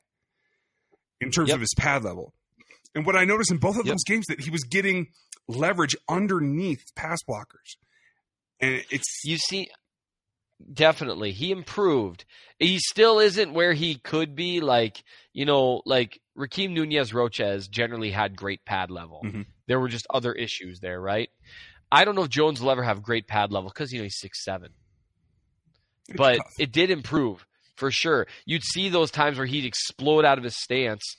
in 1.21 1.31
terms 1.31 1.49
Yep. 1.49 1.55
of 1.57 1.61
his 1.63 1.75
pad 1.77 2.05
level. 2.05 2.35
And 2.95 3.05
what 3.07 3.17
I 3.17 3.25
noticed 3.25 3.51
in 3.51 3.59
both 3.59 3.77
of 3.79 3.87
Yep. 3.87 3.93
those 3.95 4.05
games 4.07 4.27
that 4.27 4.41
he 4.41 4.51
was 4.51 4.65
getting 4.65 5.09
leverage 5.49 5.97
underneath 6.09 6.85
pass 6.95 7.19
blockers. 7.29 7.77
and 8.61 8.85
it's 8.91 9.21
You 9.25 9.39
see, 9.39 9.69
definitely 10.73 11.33
he 11.33 11.51
improved. 11.51 12.25
He 12.59 12.79
still 12.81 13.19
isn't 13.21 13.53
where 13.55 13.73
he 13.73 13.97
could 13.97 14.35
be. 14.35 14.61
Like 14.61 15.03
you 15.33 15.45
know, 15.45 15.83
like 15.87 16.21
Rakeem 16.37 16.71
Nunez-Roches 16.71 17.69
generally 17.69 18.11
had 18.11 18.37
great 18.37 18.65
pad 18.65 18.91
level. 18.91 19.23
Mhm. 19.25 19.47
There 19.67 19.79
were 19.81 19.89
just 19.89 20.07
other 20.11 20.33
issues 20.33 20.81
there, 20.81 21.01
right? 21.01 21.31
I 21.91 22.05
don't 22.05 22.15
know 22.15 22.23
if 22.23 22.29
Jones 22.31 22.61
will 22.61 22.71
ever 22.71 22.83
have 22.83 23.03
great 23.03 23.27
pad 23.27 23.53
level 23.53 23.71
because 23.71 23.93
you 23.93 23.99
know 23.99 24.05
he's 24.05 24.19
six 24.19 24.45
seven, 24.45 24.71
but 26.17 26.39
it 26.59 26.73
did 26.73 26.91
improve 26.91 27.47
for 27.77 27.91
sure. 27.91 28.27
You'd 28.45 28.65
see 28.65 28.89
those 28.89 29.11
times 29.11 29.39
where 29.39 29.47
he'd 29.47 29.65
explode 29.65 30.25
out 30.25 30.39
of 30.39 30.45
his 30.45 30.57
stance 30.57 31.17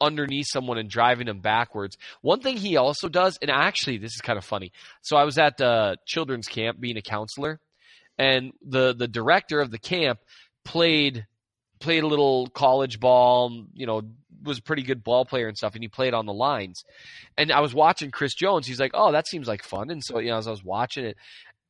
underneath 0.00 0.46
someone 0.48 0.78
and 0.78 0.88
driving 0.88 1.28
him 1.28 1.40
backwards. 1.40 1.96
One 2.22 2.40
thing 2.40 2.56
he 2.56 2.76
also 2.76 3.08
does, 3.08 3.38
and 3.42 3.50
actually 3.50 3.98
this 3.98 4.14
is 4.14 4.20
kind 4.20 4.38
of 4.38 4.44
funny. 4.44 4.72
So 5.02 5.16
I 5.16 5.24
was 5.24 5.38
at 5.38 5.60
uh, 5.60 5.96
children's 6.06 6.46
camp 6.46 6.80
being 6.80 6.96
a 6.96 7.02
counselor, 7.02 7.60
and 8.18 8.52
the 8.66 8.94
the 8.94 9.08
director 9.08 9.60
of 9.60 9.70
the 9.70 9.78
camp 9.78 10.20
played 10.64 11.26
played 11.80 12.04
a 12.04 12.06
little 12.06 12.46
college 12.48 13.00
ball. 13.00 13.66
You 13.74 13.86
know, 13.86 14.02
was 14.42 14.58
a 14.58 14.62
pretty 14.62 14.82
good 14.82 15.02
ball 15.04 15.24
player 15.24 15.48
and 15.48 15.56
stuff, 15.56 15.74
and 15.74 15.82
he 15.82 15.88
played 15.88 16.14
on 16.14 16.26
the 16.26 16.32
lines. 16.32 16.84
And 17.36 17.52
I 17.52 17.60
was 17.60 17.74
watching 17.74 18.10
Chris 18.10 18.34
Jones. 18.34 18.66
He's 18.66 18.80
like, 18.80 18.92
"Oh, 18.94 19.12
that 19.12 19.26
seems 19.26 19.48
like 19.48 19.62
fun." 19.62 19.90
And 19.90 20.02
so 20.04 20.18
you 20.18 20.30
know, 20.30 20.38
as 20.38 20.46
I 20.46 20.50
was 20.50 20.64
watching 20.64 21.04
it, 21.04 21.16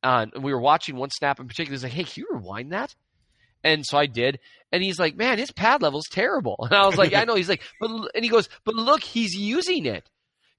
uh, 0.03 0.25
and 0.33 0.43
we 0.43 0.53
were 0.53 0.61
watching 0.61 0.95
one 0.95 1.09
snap 1.09 1.39
in 1.39 1.47
particular. 1.47 1.73
He's 1.73 1.83
like, 1.83 1.93
"Hey, 1.93 2.03
can 2.03 2.23
you 2.23 2.27
rewind 2.31 2.71
that?" 2.71 2.95
And 3.63 3.85
so 3.85 3.97
I 3.97 4.05
did. 4.05 4.39
And 4.71 4.83
he's 4.83 4.99
like, 4.99 5.15
man, 5.15 5.37
his 5.37 5.51
pad 5.51 5.81
level's 5.81 6.07
terrible. 6.09 6.55
And 6.69 6.73
I 6.73 6.85
was 6.85 6.97
like, 6.97 7.13
I 7.13 7.23
know. 7.23 7.35
He's 7.35 7.49
like, 7.49 7.63
but, 7.79 7.89
and 8.13 8.23
he 8.23 8.29
goes, 8.29 8.49
but 8.63 8.75
look, 8.75 9.03
he's 9.03 9.33
using 9.33 9.85
it. 9.85 10.09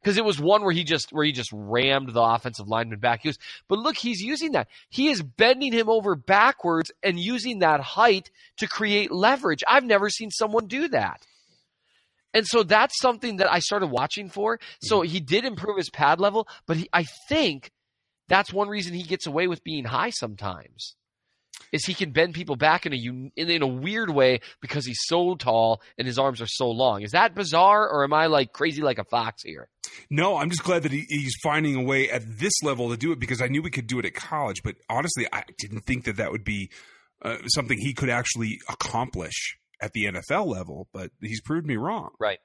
Cause 0.05 0.17
it 0.17 0.25
was 0.25 0.41
one 0.41 0.63
where 0.63 0.73
he 0.73 0.85
just, 0.85 1.11
where 1.11 1.25
he 1.25 1.33
just 1.33 1.51
rammed 1.53 2.13
the 2.13 2.23
offensive 2.23 2.69
lineman 2.69 3.01
back. 3.01 3.21
He 3.23 3.29
goes, 3.31 3.39
but 3.67 3.81
look, 3.81 3.97
he's 3.97 4.21
using 4.21 4.53
that. 4.53 4.69
He 4.91 5.09
is 5.09 5.23
bending 5.23 5.73
him 5.73 5.91
over 5.91 6.15
backwards 6.15 6.93
and 7.03 7.19
using 7.19 7.59
that 7.59 7.81
height 7.81 8.31
to 8.59 8.69
create 8.69 9.11
leverage. 9.11 9.65
I've 9.69 9.85
never 9.85 10.09
seen 10.09 10.31
someone 10.31 10.67
do 10.67 10.89
that. 10.89 11.27
And 12.35 12.47
so 12.47 12.63
that's 12.63 13.01
something 13.01 13.37
that 13.39 13.51
I 13.51 13.59
started 13.59 13.89
watching 13.89 14.29
for. 14.29 14.61
So 14.83 15.01
he 15.03 15.21
did 15.21 15.45
improve 15.45 15.77
his 15.77 15.91
pad 15.91 16.21
level, 16.21 16.47
but 16.67 16.77
he, 16.77 16.89
I 16.93 17.05
think 17.29 17.71
that's 18.29 18.53
one 18.53 18.69
reason 18.69 18.95
he 18.95 19.03
gets 19.03 19.27
away 19.27 19.47
with 19.47 19.65
being 19.65 19.85
high 19.85 20.11
sometimes 20.11 20.95
is 21.73 21.85
he 21.85 21.95
can 21.95 22.11
bend 22.11 22.35
people 22.35 22.57
back 22.57 22.87
in 22.87 22.93
a 22.93 23.31
in 23.37 23.63
a 23.63 23.67
weird 23.67 24.11
way 24.11 24.41
because 24.61 24.87
he's 24.87 25.01
so 25.03 25.35
tall 25.35 25.83
and 25.97 26.07
his 26.07 26.19
arms 26.19 26.41
are 26.41 26.47
so 26.47 26.71
long. 26.71 27.03
Is 27.03 27.13
that 27.13 27.35
bizarre, 27.35 27.89
or 27.89 28.05
am 28.05 28.13
I 28.13 28.27
like 28.27 28.53
crazy 28.53 28.83
like 28.83 28.99
a 28.99 29.05
fox 29.05 29.43
here? 29.43 29.69
No, 30.11 30.37
I'm 30.37 30.51
just 30.51 30.65
glad 30.65 30.83
that 30.85 30.93
he, 30.93 31.05
he's 31.09 31.35
finding 31.43 31.75
a 31.75 31.83
way 31.83 32.11
at 32.11 32.23
this 32.39 32.63
level 32.63 32.91
to 32.91 32.97
do 32.97 33.13
it 33.13 33.19
because 33.19 33.43
I 33.43 33.49
knew 33.49 33.63
we 33.63 33.71
could 33.71 33.87
do 33.87 33.99
it 33.99 34.05
at 34.05 34.15
college, 34.15 34.63
but 34.63 34.77
honestly, 34.89 35.27
I 35.33 35.45
didn't 35.59 35.81
think 35.81 36.05
that 36.05 36.17
that 36.17 36.31
would 36.31 36.45
be 36.45 36.71
uh, 37.23 37.39
something 37.47 37.79
he 37.79 37.95
could 37.95 38.11
actually 38.11 38.61
accomplish 38.69 39.59
at 39.81 39.93
the 39.93 40.05
NFL 40.07 40.47
level. 40.47 40.89
But 40.93 41.11
he's 41.21 41.41
proved 41.41 41.67
me 41.67 41.77
wrong. 41.77 42.11
Right. 42.19 42.39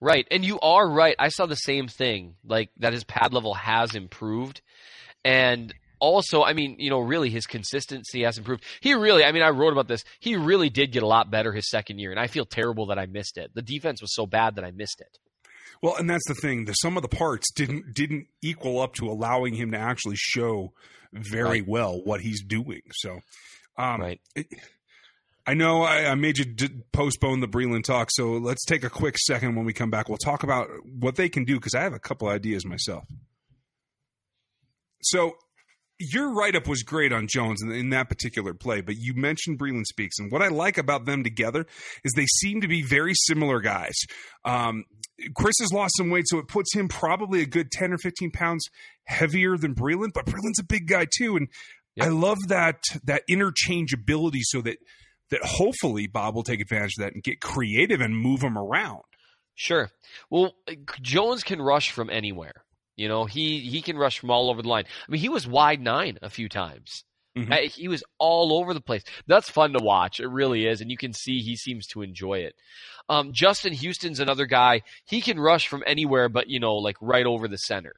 Right, 0.00 0.26
and 0.30 0.44
you 0.44 0.60
are 0.60 0.88
right. 0.88 1.16
I 1.18 1.28
saw 1.28 1.46
the 1.46 1.56
same 1.56 1.88
thing, 1.88 2.36
like 2.44 2.70
that 2.78 2.92
his 2.92 3.02
pad 3.02 3.32
level 3.34 3.54
has 3.54 3.96
improved, 3.96 4.60
and 5.24 5.74
also, 5.98 6.44
I 6.44 6.52
mean, 6.52 6.76
you 6.78 6.90
know, 6.90 7.00
really 7.00 7.28
his 7.28 7.46
consistency 7.46 8.22
has 8.22 8.38
improved. 8.38 8.62
He 8.80 8.94
really, 8.94 9.24
I 9.24 9.32
mean, 9.32 9.42
I 9.42 9.48
wrote 9.50 9.72
about 9.72 9.88
this. 9.88 10.04
He 10.20 10.36
really 10.36 10.70
did 10.70 10.92
get 10.92 11.02
a 11.02 11.06
lot 11.08 11.28
better 11.30 11.52
his 11.52 11.68
second 11.68 11.98
year, 11.98 12.12
and 12.12 12.20
I 12.20 12.28
feel 12.28 12.44
terrible 12.44 12.86
that 12.86 13.00
I 13.00 13.06
missed 13.06 13.36
it. 13.36 13.50
The 13.54 13.62
defense 13.62 14.00
was 14.00 14.14
so 14.14 14.26
bad 14.26 14.54
that 14.56 14.64
I 14.64 14.70
missed 14.70 15.00
it. 15.00 15.18
Well, 15.82 15.96
and 15.96 16.08
that's 16.08 16.26
the 16.28 16.34
thing. 16.34 16.66
The 16.66 16.72
sum 16.74 16.96
of 16.96 17.02
the 17.02 17.08
parts 17.08 17.50
didn't 17.52 17.94
didn't 17.94 18.28
equal 18.42 18.80
up 18.80 18.94
to 18.94 19.06
allowing 19.08 19.54
him 19.54 19.72
to 19.72 19.78
actually 19.78 20.16
show 20.16 20.72
very 21.12 21.60
Right. 21.62 21.66
well 21.68 22.00
what 22.04 22.20
he's 22.20 22.44
doing. 22.44 22.82
So, 22.92 23.18
um, 23.76 24.00
Right. 24.00 24.20
it- 24.36 24.46
I 25.46 25.54
know 25.54 25.82
I, 25.82 26.06
I 26.10 26.14
made 26.14 26.38
you 26.38 26.44
d- 26.46 26.70
postpone 26.92 27.40
the 27.40 27.48
Breeland 27.48 27.84
talk, 27.84 28.08
so 28.10 28.32
let's 28.32 28.64
take 28.64 28.82
a 28.82 28.88
quick 28.90 29.18
second 29.18 29.56
when 29.56 29.66
we 29.66 29.72
come 29.74 29.90
back. 29.90 30.08
We'll 30.08 30.16
talk 30.18 30.42
about 30.42 30.68
what 30.84 31.16
they 31.16 31.28
can 31.28 31.44
do 31.44 31.56
because 31.56 31.74
I 31.74 31.82
have 31.82 31.92
a 31.92 31.98
couple 31.98 32.28
ideas 32.28 32.64
myself. 32.64 33.04
So, 35.02 35.32
your 36.00 36.34
write 36.34 36.56
up 36.56 36.66
was 36.66 36.82
great 36.82 37.12
on 37.12 37.28
Jones 37.28 37.62
in, 37.62 37.70
in 37.70 37.90
that 37.90 38.08
particular 38.08 38.52
play, 38.54 38.80
but 38.80 38.96
you 38.96 39.14
mentioned 39.14 39.58
Breeland 39.58 39.84
Speaks, 39.84 40.18
and 40.18 40.32
what 40.32 40.42
I 40.42 40.48
like 40.48 40.78
about 40.78 41.04
them 41.04 41.22
together 41.22 41.66
is 42.04 42.12
they 42.14 42.26
seem 42.26 42.62
to 42.62 42.68
be 42.68 42.82
very 42.82 43.12
similar 43.14 43.60
guys. 43.60 43.94
Um, 44.44 44.84
Chris 45.36 45.54
has 45.60 45.72
lost 45.72 45.92
some 45.96 46.10
weight, 46.10 46.24
so 46.26 46.38
it 46.38 46.48
puts 46.48 46.74
him 46.74 46.88
probably 46.88 47.42
a 47.42 47.46
good 47.46 47.70
10 47.70 47.92
or 47.92 47.98
15 47.98 48.30
pounds 48.32 48.64
heavier 49.04 49.56
than 49.56 49.74
Breeland, 49.74 50.14
but 50.14 50.24
Breeland's 50.26 50.58
a 50.58 50.64
big 50.64 50.88
guy 50.88 51.06
too. 51.18 51.36
And 51.36 51.48
Yep. 51.96 52.06
I 52.06 52.10
love 52.10 52.38
that 52.48 52.82
that 53.04 53.22
interchangeability 53.30 54.40
so 54.42 54.60
that 54.62 54.78
that 55.30 55.40
hopefully 55.44 56.06
Bob 56.06 56.34
will 56.34 56.42
take 56.42 56.60
advantage 56.60 56.92
of 56.98 57.04
that 57.04 57.14
and 57.14 57.22
get 57.22 57.40
creative 57.40 58.00
and 58.00 58.16
move 58.16 58.42
him 58.42 58.56
around. 58.58 59.02
Sure. 59.54 59.90
Well, 60.30 60.54
Jones 61.00 61.42
can 61.44 61.62
rush 61.62 61.90
from 61.90 62.10
anywhere. 62.10 62.64
You 62.96 63.08
know, 63.08 63.24
he 63.24 63.60
he 63.60 63.82
can 63.82 63.96
rush 63.96 64.18
from 64.18 64.30
all 64.30 64.50
over 64.50 64.62
the 64.62 64.68
line. 64.68 64.84
I 65.08 65.10
mean, 65.10 65.20
he 65.20 65.28
was 65.28 65.46
wide 65.48 65.80
nine 65.80 66.18
a 66.22 66.30
few 66.30 66.48
times. 66.48 67.04
Mhm. 67.36 67.50
Uh, 67.52 67.68
He 67.68 67.88
was 67.88 68.04
all 68.18 68.56
over 68.60 68.72
the 68.72 68.80
place. 68.80 69.02
That's 69.26 69.50
fun 69.50 69.72
to 69.72 69.82
watch. 69.82 70.20
It 70.20 70.28
really 70.28 70.66
is, 70.66 70.80
and 70.80 70.90
you 70.90 70.96
can 70.96 71.12
see 71.12 71.40
he 71.40 71.56
seems 71.56 71.86
to 71.88 72.02
enjoy 72.02 72.38
it. 72.38 72.54
Um, 73.08 73.32
Justin 73.32 73.72
Houston's 73.72 74.20
another 74.20 74.46
guy. 74.46 74.82
He 75.06 75.20
can 75.20 75.40
rush 75.40 75.66
from 75.66 75.82
anywhere, 75.86 76.28
but 76.28 76.48
you 76.48 76.60
know, 76.60 76.76
like 76.76 76.96
right 77.00 77.26
over 77.26 77.48
the 77.48 77.56
center. 77.58 77.94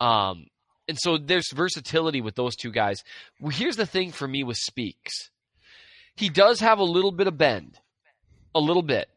Um, 0.00 0.46
and 0.88 0.98
so 0.98 1.18
there's 1.18 1.52
versatility 1.52 2.20
with 2.20 2.34
those 2.34 2.56
two 2.56 2.72
guys. 2.72 3.02
Well, 3.40 3.50
here's 3.50 3.76
the 3.76 3.86
thing 3.86 4.10
for 4.12 4.26
me 4.26 4.42
with 4.44 4.56
Speaks. 4.56 5.30
He 6.16 6.28
does 6.28 6.60
have 6.60 6.78
a 6.78 6.84
little 6.84 7.12
bit 7.12 7.26
of 7.26 7.38
bend, 7.38 7.78
a 8.54 8.60
little 8.60 8.82
bit 8.82 9.08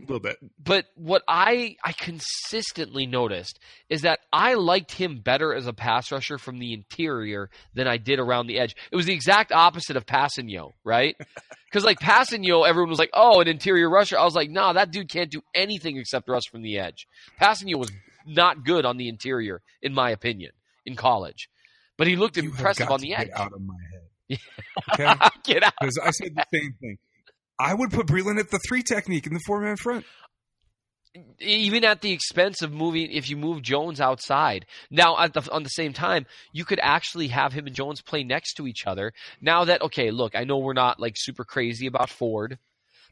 A 0.00 0.02
little 0.02 0.20
bit. 0.20 0.38
but 0.62 0.86
what 0.94 1.22
I 1.28 1.76
I 1.84 1.92
consistently 1.92 3.06
noticed 3.06 3.58
is 3.88 4.02
that 4.02 4.20
I 4.32 4.54
liked 4.54 4.92
him 4.92 5.18
better 5.20 5.54
as 5.54 5.66
a 5.66 5.72
pass 5.72 6.10
rusher 6.12 6.38
from 6.38 6.58
the 6.58 6.72
interior 6.72 7.50
than 7.74 7.86
I 7.88 7.96
did 7.96 8.18
around 8.18 8.46
the 8.46 8.58
edge. 8.58 8.74
It 8.90 8.96
was 8.96 9.06
the 9.06 9.12
exact 9.14 9.52
opposite 9.52 9.96
of 9.96 10.06
Kpassagnon, 10.06 10.72
right? 10.84 11.16
Because 11.70 11.84
like 11.84 11.98
Kpassagnon, 11.98 12.68
everyone 12.68 12.88
was 12.90 13.00
like, 13.00 13.10
"Oh, 13.12 13.40
an 13.40 13.48
interior 13.48 13.90
rusher." 13.90 14.16
I 14.16 14.22
was 14.24 14.36
like, 14.36 14.48
"Nah, 14.48 14.74
that 14.74 14.92
dude 14.92 15.08
can't 15.10 15.28
do 15.28 15.42
anything 15.56 15.96
except 15.96 16.28
rush 16.28 16.44
from 16.48 16.62
the 16.62 16.78
edge." 16.78 17.08
Kpassagnon 17.40 17.78
was 17.80 17.90
not 18.24 18.64
good 18.64 18.84
on 18.86 18.96
the 18.96 19.08
interior, 19.08 19.60
in 19.82 19.92
my 19.92 20.10
opinion, 20.10 20.52
in 20.86 20.94
college, 20.94 21.48
but 21.96 22.06
he 22.06 22.14
looked 22.14 22.36
You 22.36 22.44
impressive 22.44 22.88
on 22.90 23.00
the 23.00 23.12
edge. 23.16 23.28
out 23.34 23.52
of 23.52 23.60
my 23.60 23.74
head. 24.28 24.38
Okay? 24.92 25.14
Get 25.44 25.62
out. 25.62 25.74
Because 25.80 25.98
I 26.02 26.10
said 26.10 26.34
the 26.34 26.44
same 26.52 26.74
thing. 26.80 26.98
I 27.58 27.74
would 27.74 27.90
put 27.92 28.06
Breeland 28.06 28.38
at 28.40 28.50
the 28.50 28.58
three 28.66 28.82
technique 28.82 29.26
in 29.26 29.34
the 29.34 29.40
four 29.46 29.60
man 29.60 29.76
front. 29.76 30.04
even 31.38 31.84
at 31.84 32.00
the 32.00 32.12
expense 32.12 32.62
of 32.62 32.72
moving 32.72 33.10
if 33.12 33.30
you 33.30 33.36
move 33.36 33.62
Jones 33.62 34.00
outside. 34.00 34.66
Now 34.90 35.16
at 35.18 35.32
the 35.34 35.48
on 35.52 35.62
the 35.62 35.68
same 35.68 35.92
time, 35.92 36.26
you 36.52 36.64
could 36.64 36.80
actually 36.82 37.28
have 37.28 37.52
him 37.52 37.66
and 37.66 37.74
Jones 37.76 38.02
play 38.02 38.24
next 38.24 38.54
to 38.54 38.66
each 38.66 38.86
other. 38.86 39.12
Now 39.40 39.64
that 39.64 39.82
okay, 39.82 40.10
look, 40.10 40.34
I 40.34 40.44
know 40.44 40.58
we're 40.58 40.72
not 40.72 40.98
like 40.98 41.14
super 41.16 41.44
crazy 41.44 41.86
about 41.86 42.10
Ford, 42.10 42.58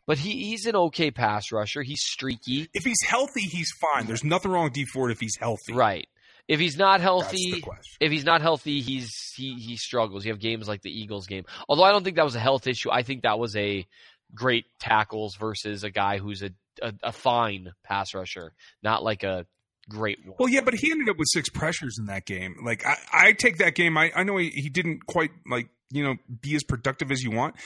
but 0.07 0.18
he, 0.18 0.46
he's 0.46 0.66
an 0.66 0.75
okay 0.75 1.12
pass 1.12 1.53
rusher. 1.53 1.83
He's 1.83 2.03
streaky. 2.03 2.68
If 2.75 2.83
he's 2.85 3.03
healthy, 3.07 3.42
he's 3.42 3.70
fine. 3.81 4.07
There's 4.07 4.25
nothing 4.25 4.51
wrong 4.51 4.64
with 4.64 4.72
D 4.72 4.85
Ford 4.85 5.12
if 5.12 5.20
he's 5.20 5.37
healthy. 5.38 5.72
Right. 5.72 6.09
If 6.48 6.61
he's 6.61 6.76
not 6.76 7.00
healthy, 7.00 7.62
if 8.00 8.11
he's 8.11 8.24
not 8.24 8.42
healthy, 8.42 8.81
he's 8.81 9.11
he 9.37 9.55
he 9.55 9.76
struggles. 9.76 10.24
You 10.24 10.33
have 10.33 10.40
games 10.40 10.68
like 10.68 10.83
the 10.83 10.90
Eagles 10.90 11.26
game. 11.26 11.44
Although 11.68 11.85
I 11.85 11.92
don't 11.92 12.05
think 12.05 12.16
that 12.16 12.24
was 12.24 12.35
a 12.35 12.40
health 12.40 12.66
issue. 12.66 12.90
I 12.90 13.02
think 13.02 13.22
that 13.22 13.38
was 13.38 13.57
a 13.57 13.87
great 14.35 14.64
tackles 14.81 15.37
versus 15.37 15.85
a 15.85 15.90
guy 15.90 16.18
who's 16.18 16.42
a 16.42 16.50
a, 16.81 16.92
a 17.05 17.12
fine 17.12 17.72
pass 17.85 18.14
rusher, 18.14 18.52
not 18.83 19.02
like 19.02 19.22
a 19.22 19.46
great 19.88 20.18
one. 20.24 20.37
Well, 20.38 20.48
yeah, 20.48 20.62
but 20.62 20.74
he 20.74 20.90
ended 20.90 21.09
up 21.09 21.16
with 21.16 21.28
six 21.31 21.48
pressures 21.48 21.96
in 21.98 22.07
that 22.07 22.24
game. 22.26 22.57
Like 22.64 22.85
I, 22.87 22.96
I 23.12 23.33
take 23.33 23.59
that 23.59 23.74
game. 23.74 23.96
I, 23.96 24.12
I 24.14 24.22
know 24.22 24.37
he, 24.37 24.50
he 24.50 24.68
didn't 24.68 25.07
quite 25.07 25.31
like 25.46 25.68
you 25.90 26.02
know 26.02 26.16
be 26.40 26.55
as 26.57 26.64
productive 26.64 27.11
as 27.11 27.22
you 27.22 27.31
want, 27.31 27.57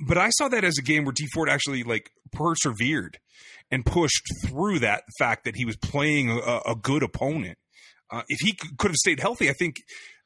but 0.00 0.18
I 0.18 0.30
saw 0.30 0.48
that 0.48 0.64
as 0.64 0.78
a 0.78 0.82
game 0.82 1.04
where 1.04 1.12
D 1.12 1.26
Ford 1.32 1.48
actually 1.48 1.82
like 1.82 2.10
persevered 2.32 3.18
and 3.70 3.84
pushed 3.84 4.22
through 4.44 4.80
that 4.80 5.04
fact 5.18 5.44
that 5.44 5.56
he 5.56 5.64
was 5.64 5.76
playing 5.76 6.30
a, 6.30 6.60
a 6.66 6.74
good 6.74 7.02
opponent. 7.02 7.58
Uh, 8.10 8.22
if 8.28 8.40
he 8.40 8.52
could 8.78 8.90
have 8.90 8.96
stayed 8.96 9.20
healthy, 9.20 9.48
I 9.48 9.52
think 9.52 9.82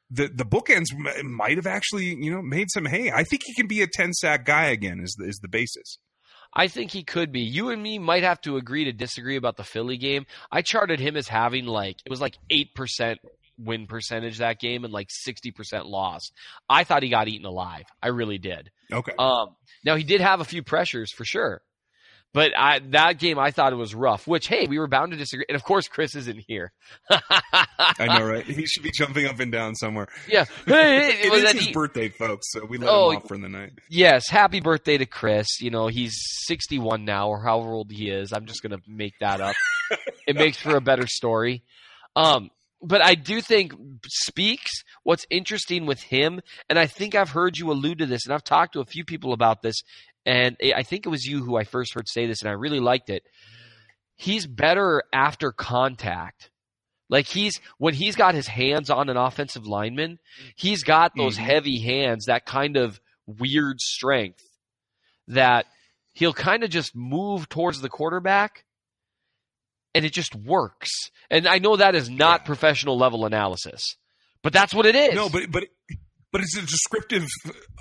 the 0.09 0.27
the 0.27 0.45
bookends 0.45 0.87
m- 0.93 1.31
might 1.31 1.57
have 1.57 1.67
actually 1.67 2.15
you 2.15 2.31
know 2.31 2.41
made 2.41 2.67
some 2.71 2.85
hay. 2.85 3.11
I 3.11 3.23
think 3.23 3.43
he 3.45 3.53
can 3.53 3.67
be 3.67 3.81
a 3.81 3.87
ten 3.87 4.13
sack 4.13 4.45
guy 4.45 4.65
again. 4.65 4.99
Is 4.99 5.15
the, 5.17 5.25
is 5.27 5.39
the 5.41 5.47
basis? 5.47 5.97
I 6.53 6.67
think 6.67 6.91
he 6.91 7.03
could 7.03 7.31
be. 7.31 7.41
You 7.41 7.69
and 7.69 7.81
me 7.81 7.99
might 7.99 8.23
have 8.23 8.41
to 8.41 8.57
agree 8.57 8.85
to 8.85 8.91
disagree 8.91 9.35
about 9.35 9.55
the 9.55 9.63
Philly 9.63 9.97
game. 9.97 10.25
I 10.51 10.63
charted 10.63 10.99
him 10.99 11.15
as 11.15 11.27
having 11.27 11.65
like 11.65 11.97
it 12.05 12.09
was 12.09 12.21
like 12.21 12.37
eight 12.49 12.73
percent 12.73 13.19
win 13.57 13.87
percentage 13.87 14.37
that 14.39 14.59
game 14.59 14.83
and 14.83 14.93
like 14.93 15.07
sixty 15.09 15.51
percent 15.51 15.85
loss. 15.85 16.31
I 16.67 16.83
thought 16.83 17.03
he 17.03 17.09
got 17.09 17.27
eaten 17.27 17.45
alive. 17.45 17.85
I 18.01 18.07
really 18.07 18.39
did. 18.39 18.71
Okay. 18.91 19.13
Um, 19.19 19.55
now 19.85 19.95
he 19.95 20.03
did 20.03 20.21
have 20.21 20.39
a 20.39 20.45
few 20.45 20.63
pressures 20.63 21.11
for 21.11 21.23
sure, 21.23 21.61
But 22.33 22.51
I, 22.55 22.79
that 22.91 23.17
game, 23.17 23.39
I 23.39 23.49
thought 23.51 23.73
it 23.73 23.77
was 23.77 23.95
rough. 23.95 24.27
Which, 24.27 24.47
hey, 24.47 24.67
we 24.67 24.77
were 24.77 24.87
bound 24.87 25.11
to 25.13 25.17
disagree. 25.17 25.45
And 25.49 25.55
of 25.55 25.63
course, 25.63 25.87
Chris 25.87 26.13
isn't 26.15 26.43
here. 26.47 26.71
I 27.09 28.05
know, 28.19 28.25
right? 28.25 28.45
He 28.45 28.65
should 28.67 28.83
be 28.83 28.91
jumping 28.91 29.25
up 29.25 29.39
and 29.39 29.51
down 29.51 29.75
somewhere. 29.75 30.07
Yeah, 30.27 30.45
it 30.67 31.25
It 31.25 31.31
was 31.31 31.43
is 31.43 31.51
his 31.53 31.65
he- 31.67 31.73
birthday, 31.73 32.09
folks. 32.09 32.51
So 32.51 32.65
we 32.65 32.77
let 32.77 32.89
Oh, 32.89 33.09
him 33.11 33.17
off 33.17 33.27
for 33.27 33.37
the 33.37 33.49
night. 33.49 33.71
Yes, 33.89 34.29
happy 34.29 34.59
birthday 34.59 34.97
to 34.97 35.05
Chris. 35.05 35.59
You 35.59 35.71
know, 35.71 35.87
he's 35.87 36.15
61 36.45 37.03
now 37.05 37.29
or 37.29 37.41
however 37.41 37.69
old 37.71 37.91
he 37.91 38.09
is. 38.09 38.31
I'm 38.31 38.45
just 38.45 38.61
going 38.61 38.77
to 38.79 38.81
make 38.87 39.13
that 39.19 39.41
up. 39.41 39.55
it 40.27 40.35
makes 40.35 40.57
for 40.57 40.75
a 40.75 40.81
better 40.81 41.07
story. 41.07 41.63
Um, 42.15 42.51
but 42.81 43.01
I 43.01 43.15
do 43.15 43.41
think 43.41 43.73
Speaks, 44.07 44.71
what's 45.03 45.25
interesting 45.29 45.85
with 45.85 46.01
him, 46.01 46.39
and 46.69 46.79
I 46.79 46.85
think 46.87 47.13
I've 47.13 47.29
heard 47.31 47.57
you 47.57 47.71
allude 47.71 47.99
to 47.99 48.05
this, 48.05 48.25
and 48.25 48.33
I've 48.33 48.43
talked 48.43 48.73
to 48.73 48.79
a 48.79 48.85
few 48.85 49.03
people 49.03 49.33
about 49.33 49.61
this, 49.61 49.75
and 50.25 50.57
I 50.75 50.83
think 50.83 51.05
it 51.05 51.09
was 51.09 51.25
you 51.25 51.43
who 51.43 51.57
I 51.57 51.63
first 51.63 51.93
heard 51.93 52.07
say 52.07 52.27
this, 52.27 52.41
and 52.41 52.49
I 52.49 52.53
really 52.53 52.79
liked 52.79 53.09
it. 53.09 53.23
He's 54.15 54.45
better 54.45 55.03
after 55.13 55.51
contact. 55.51 56.51
Like 57.09 57.25
he's 57.25 57.59
when 57.77 57.93
he's 57.93 58.15
got 58.15 58.35
his 58.35 58.47
hands 58.47 58.89
on 58.89 59.09
an 59.09 59.17
offensive 59.17 59.65
lineman, 59.65 60.19
he's 60.55 60.83
got 60.83 61.13
those 61.17 61.37
Mhm. 61.37 61.41
heavy 61.43 61.79
hands, 61.79 62.25
that 62.25 62.45
kind 62.45 62.77
of 62.77 62.99
weird 63.25 63.79
strength 63.79 64.43
that 65.27 65.65
he'll 66.13 66.33
kind 66.33 66.63
of 66.63 66.69
just 66.69 66.95
move 66.95 67.47
towards 67.49 67.81
the 67.81 67.89
quarterback 67.89 68.65
and 69.95 70.05
it 70.05 70.13
just 70.13 70.35
works. 70.35 70.89
And 71.31 71.47
I 71.47 71.57
know 71.59 71.75
that 71.77 71.95
is 71.95 72.09
not 72.09 72.41
Yeah. 72.41 72.45
professional 72.45 72.97
level 72.97 73.25
analysis, 73.25 73.81
but 74.43 74.53
that's 74.53 74.73
what 74.73 74.85
it 74.85 74.95
is. 74.95 75.15
No, 75.15 75.29
but 75.29 75.49
but 75.51 75.63
but 76.31 76.41
it's 76.41 76.57
a 76.57 76.61
descriptive, 76.61 77.25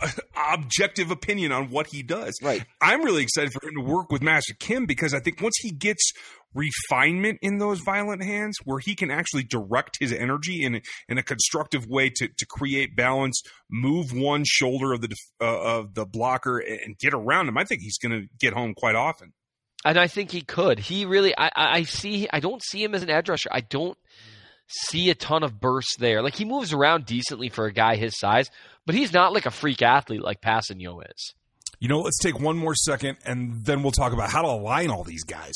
uh, 0.00 0.10
objective 0.54 1.10
opinion 1.10 1.52
on 1.52 1.70
what 1.70 1.88
he 1.88 2.02
does. 2.02 2.38
right. 2.42 2.64
I'm 2.80 3.02
really 3.02 3.22
excited 3.22 3.52
for 3.52 3.66
him 3.66 3.74
to 3.74 3.82
work 3.82 4.10
with 4.10 4.22
Master 4.22 4.54
Kim 4.58 4.86
because 4.86 5.14
I 5.14 5.20
think 5.20 5.40
once 5.40 5.56
he 5.60 5.70
gets 5.70 6.12
refinement 6.54 7.38
in 7.42 7.58
those 7.58 7.80
violent 7.80 8.22
hands, 8.24 8.56
where 8.64 8.78
he 8.78 8.94
can 8.94 9.10
actually 9.10 9.44
direct 9.44 9.98
his 10.00 10.12
energy 10.12 10.64
in 10.64 10.80
in 11.08 11.18
a 11.18 11.22
constructive 11.22 11.86
way 11.86 12.10
to 12.10 12.28
to 12.28 12.46
create 12.46 12.96
balance, 12.96 13.42
move 13.70 14.12
one 14.12 14.44
shoulder 14.46 14.94
of 14.94 15.02
the 15.02 15.14
uh, 15.40 15.78
of 15.78 15.94
the 15.94 16.06
blocker, 16.06 16.58
and 16.58 16.78
and 16.88 16.98
get 16.98 17.12
around 17.12 17.48
him, 17.48 17.58
I 17.58 17.64
think 17.64 17.82
he's 17.82 17.98
going 17.98 18.12
to 18.12 18.28
get 18.38 18.54
home 18.54 18.74
quite 18.74 18.94
often. 18.94 19.32
And 19.84 19.98
I 19.98 20.08
think 20.08 20.32
he 20.32 20.40
could. 20.40 20.78
He 20.78 21.04
really, 21.04 21.36
I, 21.36 21.50
I 21.54 21.76
I 21.78 21.82
see, 21.84 22.28
I 22.32 22.40
don't 22.40 22.62
see 22.64 22.82
him 22.82 22.94
as 22.94 23.02
an 23.02 23.10
edge 23.10 23.28
rusher. 23.28 23.50
I 23.52 23.60
don't 23.60 23.96
see 24.68 25.10
a 25.10 25.14
ton 25.14 25.42
of 25.42 25.60
bursts 25.60 25.96
there. 25.96 26.22
Like 26.22 26.34
he 26.34 26.44
moves 26.44 26.72
around 26.72 27.06
decently 27.06 27.48
for 27.48 27.66
a 27.66 27.72
guy 27.72 27.96
his 27.96 28.18
size, 28.18 28.50
but 28.86 28.94
he's 28.94 29.12
not 29.12 29.32
like 29.32 29.46
a 29.46 29.50
freak 29.50 29.82
athlete 29.82 30.22
like 30.22 30.40
Kpassagnon 30.40 31.02
is. 31.14 31.34
You 31.80 31.88
know, 31.88 32.00
let's 32.00 32.18
take 32.18 32.38
one 32.38 32.56
more 32.56 32.74
second 32.74 33.18
and 33.24 33.64
then 33.64 33.82
we'll 33.82 33.92
talk 33.92 34.12
about 34.12 34.30
how 34.30 34.42
to 34.42 34.48
align 34.48 34.90
all 34.90 35.04
these 35.04 35.24
guys. 35.24 35.54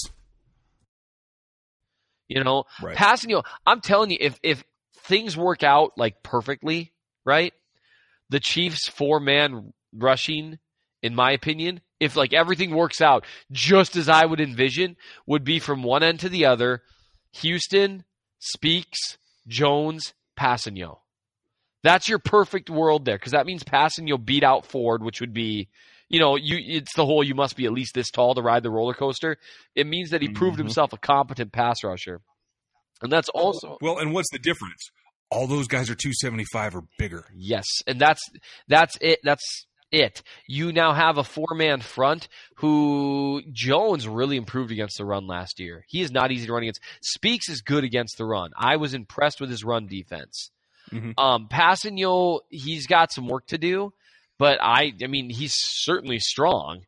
You 2.29 2.43
know, 2.43 2.65
Right. 2.81 2.97
Kpassagnon, 2.97 3.45
I'm 3.67 3.81
telling 3.81 4.11
you, 4.11 4.19
if 4.21 4.39
if 4.43 4.65
things 5.05 5.37
work 5.37 5.63
out 5.63 5.93
like 5.97 6.23
perfectly, 6.23 6.93
right? 7.25 7.53
The 8.31 8.41
Chiefs 8.41 8.89
four 8.89 9.21
man 9.21 9.75
rushing, 9.93 10.59
in 11.03 11.15
my 11.15 11.33
opinion, 11.33 11.81
if 12.01 12.17
like 12.17 12.33
everything 12.33 12.75
works 12.75 13.01
out 13.03 13.27
just 13.51 13.97
as 13.97 14.09
I 14.09 14.25
would 14.25 14.41
envision, 14.41 14.97
would 15.27 15.45
be 15.45 15.59
from 15.59 15.83
one 15.83 16.03
end 16.03 16.21
to 16.21 16.29
the 16.31 16.47
other, 16.47 16.83
Houston, 17.33 18.05
Speaks, 18.45 18.99
Jones, 19.47 20.15
Kpassagnon. 20.39 20.99
That's 21.85 22.09
your 22.09 22.19
perfect 22.19 22.71
world 22.71 23.05
there, 23.05 23.17
because 23.17 23.33
that 23.33 23.47
means 23.47 23.63
Kpassagnon 23.63 24.25
beat 24.25 24.43
out 24.43 24.67
Ford, 24.67 25.03
which 25.03 25.21
would 25.21 25.33
be 25.33 25.69
you 26.09 26.21
know, 26.21 26.37
you 26.37 26.59
it's 26.61 26.95
the 26.95 27.07
whole 27.07 27.25
you 27.25 27.35
must 27.35 27.57
be 27.57 27.65
at 27.65 27.73
least 27.73 27.95
this 27.95 28.11
tall 28.11 28.35
to 28.35 28.43
ride 28.43 28.63
the 28.63 28.71
roller 28.71 28.93
coaster. 28.93 29.39
It 29.75 29.87
means 29.87 30.11
that 30.11 30.21
he 30.21 30.29
proved 30.29 30.57
Mhm. 30.57 30.65
himself 30.65 30.93
a 30.93 30.99
competent 30.99 31.53
pass 31.53 31.83
rusher. 31.83 32.21
And 33.01 33.11
that's 33.11 33.31
also 33.31 33.79
Well, 33.81 33.99
and 33.99 34.13
what's 34.13 34.29
the 34.31 34.39
difference? 34.39 34.91
All 35.31 35.47
those 35.47 35.67
guys 35.69 35.89
are 35.89 35.95
275 35.95 36.75
or 36.77 36.83
bigger. 36.99 37.25
yes, 37.35 37.65
and 37.87 37.99
that's 37.99 38.21
that's 38.69 38.99
it. 39.01 39.21
That's 39.25 39.67
it. 39.93 40.23
You 40.49 40.73
now 40.73 40.95
have 40.95 41.19
a 41.19 41.25
four 41.25 41.55
man 41.55 41.81
front 41.81 42.29
who 42.57 43.43
Jones 43.53 44.09
really 44.09 44.37
improved 44.37 44.73
against 44.73 44.99
the 44.99 45.05
run 45.05 45.27
last 45.27 45.61
year. 45.61 45.85
He 45.87 46.01
is 46.01 46.11
not 46.11 46.33
easy 46.33 46.47
to 46.47 46.53
run 46.53 46.63
against. 46.63 46.81
Speaks 47.03 47.49
is 47.49 47.61
good 47.61 47.85
against 47.85 48.17
the 48.19 48.25
run. 48.25 48.51
I 48.57 48.77
was 48.77 48.95
impressed 48.95 49.41
with 49.41 49.51
his 49.51 49.63
run 49.63 49.87
defense. 49.87 50.51
Mhm. 50.91 51.15
Um, 51.19 51.49
he's 52.51 52.87
got 52.87 53.13
some 53.13 53.29
work 53.29 53.47
to 53.49 53.59
do, 53.59 53.93
but 54.39 54.59
I, 54.61 54.93
I 55.03 55.07
mean, 55.07 55.31
he's 55.31 55.55
certainly 55.55 56.19
strong. 56.19 56.83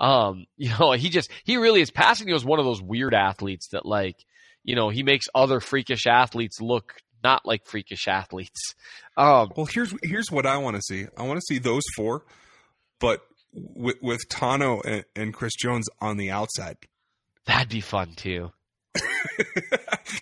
Um, 0.00 0.46
you 0.56 0.70
know, 0.78 0.92
he 0.92 1.08
just, 1.08 1.30
he 1.44 1.56
really 1.56 1.80
is. 1.80 1.90
Kpassagnon 1.90 2.34
is 2.34 2.44
one 2.44 2.58
of 2.58 2.64
those 2.64 2.82
weird 2.82 3.14
athletes 3.14 3.68
that, 3.72 3.84
like, 3.86 4.16
you 4.62 4.74
know, 4.76 4.88
he 4.88 5.02
makes 5.02 5.26
other 5.34 5.60
freakish 5.60 6.06
athletes 6.06 6.60
look 6.60 6.94
not 7.24 7.44
like 7.46 7.64
freakish 7.64 8.06
athletes. 8.06 8.74
Um, 9.16 9.50
Well, 9.56 9.66
here's 9.66 9.94
here's 10.02 10.30
what 10.30 10.46
I 10.46 10.58
want 10.58 10.76
to 10.76 10.82
see. 10.82 11.06
I 11.16 11.22
want 11.22 11.38
to 11.38 11.44
see 11.48 11.58
those 11.58 11.82
four, 11.96 12.24
but 13.00 13.22
with 13.52 13.96
with 14.02 14.20
Tanoh 14.30 14.80
and, 14.84 15.04
and 15.16 15.34
Chris 15.34 15.54
Jones 15.56 15.86
on 16.00 16.16
the 16.18 16.30
outside. 16.30 16.76
that'd 17.46 17.68
be 17.68 17.80
fun 17.80 18.12
too. 18.14 18.52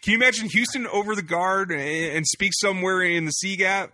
Can 0.03 0.13
you 0.13 0.15
imagine 0.15 0.49
Houston 0.49 0.87
over 0.87 1.15
the 1.15 1.23
guard 1.23 1.71
and, 1.71 1.81
and 1.81 2.27
speak 2.27 2.53
somewhere 2.55 3.03
in 3.03 3.25
the 3.27 3.31
C 3.31 3.57
gap? 3.57 3.93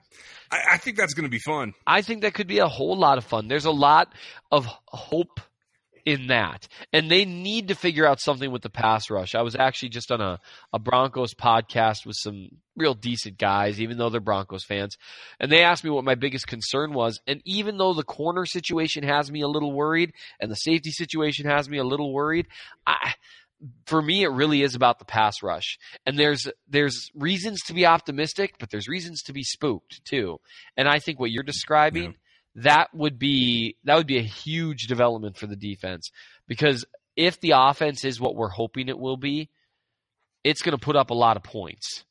I, 0.51 0.61
I 0.73 0.77
think 0.79 0.97
that's 0.97 1.14
going 1.14 1.25
to 1.25 1.31
be 1.31 1.40
fun. 1.40 1.75
I 1.87 2.03
think 2.03 2.23
that 2.23 2.35
could 2.35 2.47
be 2.47 2.59
a 2.59 2.68
whole 2.68 2.97
lot 2.97 3.18
of 3.18 3.25
fun. 3.25 3.49
There's 3.49 3.64
a 3.64 3.71
lot 3.73 4.12
of 4.53 4.66
hope 4.87 5.40
in 6.05 6.29
that. 6.29 6.69
And 6.93 7.11
they 7.11 7.25
need 7.25 7.69
to 7.69 7.75
figure 7.75 8.07
out 8.07 8.21
something 8.21 8.51
with 8.51 8.63
the 8.63 8.71
pass 8.71 9.11
rush. 9.11 9.35
I 9.35 9.43
was 9.43 9.57
actually 9.57 9.91
just 9.91 10.11
on 10.11 10.21
a, 10.21 10.39
a 10.73 10.79
Broncos 10.79 11.35
podcast 11.35 12.07
with 12.07 12.17
some 12.17 12.49
real 12.77 12.95
decent 12.95 13.39
guys, 13.39 13.81
even 13.81 13.99
though 13.99 14.09
they're 14.09 14.21
Broncos 14.21 14.65
fans. 14.65 14.97
And 15.41 15.51
they 15.51 15.63
asked 15.63 15.85
me 15.85 15.91
what 15.91 16.05
my 16.05 16.15
biggest 16.15 16.47
concern 16.47 16.93
was. 16.93 17.21
And 17.27 17.43
even 17.45 17.77
though 17.79 17.95
the 17.95 18.05
corner 18.05 18.47
situation 18.47 19.03
has 19.03 19.31
me 19.31 19.43
a 19.43 19.49
little 19.49 19.73
worried 19.73 20.13
and 20.41 20.51
the 20.51 20.57
safety 20.57 20.91
situation 20.91 21.47
has 21.47 21.69
me 21.69 21.79
a 21.79 21.85
little 21.85 22.13
worried, 22.13 22.47
I 22.87 23.15
for 23.87 24.01
me 24.01 24.23
it 24.23 24.29
really 24.29 24.63
is 24.63 24.75
about 24.75 24.99
the 24.99 25.05
pass 25.05 25.43
rush. 25.43 25.79
And 26.07 26.19
there's 26.19 26.47
there's 26.69 27.11
reasons 27.15 27.61
to 27.67 27.75
be 27.75 27.87
optimistic, 27.87 28.55
but 28.59 28.71
there's 28.71 28.89
reasons 28.89 29.23
to 29.23 29.33
be 29.33 29.43
spooked 29.43 30.05
too. 30.05 30.39
And 30.77 30.89
I 30.89 30.99
think 30.99 31.19
what 31.19 31.31
you're 31.31 31.43
describing 31.43 32.15
that 32.57 32.89
would 32.95 33.19
be 33.19 33.77
that 33.85 33.97
would 33.97 34.07
be 34.07 34.19
a 34.19 34.23
huge 34.23 34.87
development 34.87 35.37
for 35.37 35.47
the 35.47 35.57
defense 35.57 36.11
because 36.47 36.85
if 37.17 37.41
the 37.41 37.53
offense 37.55 38.05
is 38.05 38.21
what 38.21 38.37
we're 38.37 38.49
hoping 38.49 38.89
it 38.89 38.99
will 38.99 39.17
be, 39.17 39.51
it's 40.45 40.63
going 40.63 40.77
to 40.77 40.85
put 40.85 40.97
up 40.97 41.11
a 41.11 41.15
lot 41.15 41.37
of 41.37 41.43
points. 41.43 42.05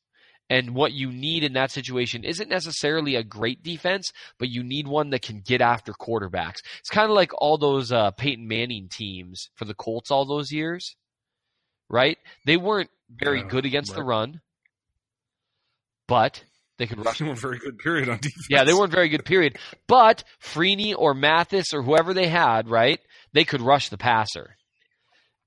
And 0.50 0.74
what 0.74 0.92
you 0.92 1.12
need 1.12 1.44
in 1.44 1.54
that 1.54 1.70
situation 1.70 2.24
isn't 2.24 2.48
necessarily 2.48 3.16
a 3.16 3.22
great 3.22 3.62
defense, 3.62 4.12
but 4.38 4.48
you 4.48 4.62
need 4.62 4.86
one 4.86 5.10
that 5.10 5.22
can 5.22 5.40
get 5.40 5.60
after 5.60 5.92
quarterbacks. 5.92 6.58
It's 6.78 6.90
kind 6.90 7.10
of 7.10 7.14
like 7.14 7.32
all 7.36 7.58
those 7.58 7.92
uh, 7.92 8.12
Peyton 8.12 8.48
Manning 8.48 8.88
teams 8.88 9.50
for 9.56 9.66
the 9.66 9.74
Colts 9.74 10.10
all 10.10 10.24
those 10.24 10.50
years, 10.50 10.96
right? 11.88 12.18
They 12.46 12.56
weren't 12.56 12.90
very 13.10 13.42
Yeah, 13.42 13.44
good 13.44 13.66
against 13.66 13.94
the 13.94 14.02
run, 14.02 14.40
but 16.06 16.44
they 16.78 16.86
could 16.86 17.04
rush 17.04 17.18
They 17.18 17.26
were 17.26 17.34
very 17.34 17.58
good 17.58 17.78
period 17.78 18.08
on 18.08 18.18
defense. 18.18 18.46
yeah, 18.48 18.64
they 18.64 18.72
weren't 18.72 18.92
very 18.92 19.08
good, 19.08 19.24
period. 19.24 19.58
But 19.86 20.24
Freeney 20.42 20.94
or 20.96 21.14
Mathis 21.14 21.74
or 21.74 21.82
whoever 21.82 22.14
they 22.14 22.28
had, 22.28 22.68
right, 22.68 23.00
they 23.32 23.44
could 23.44 23.60
rush 23.60 23.88
the 23.88 23.98
passer. 23.98 24.56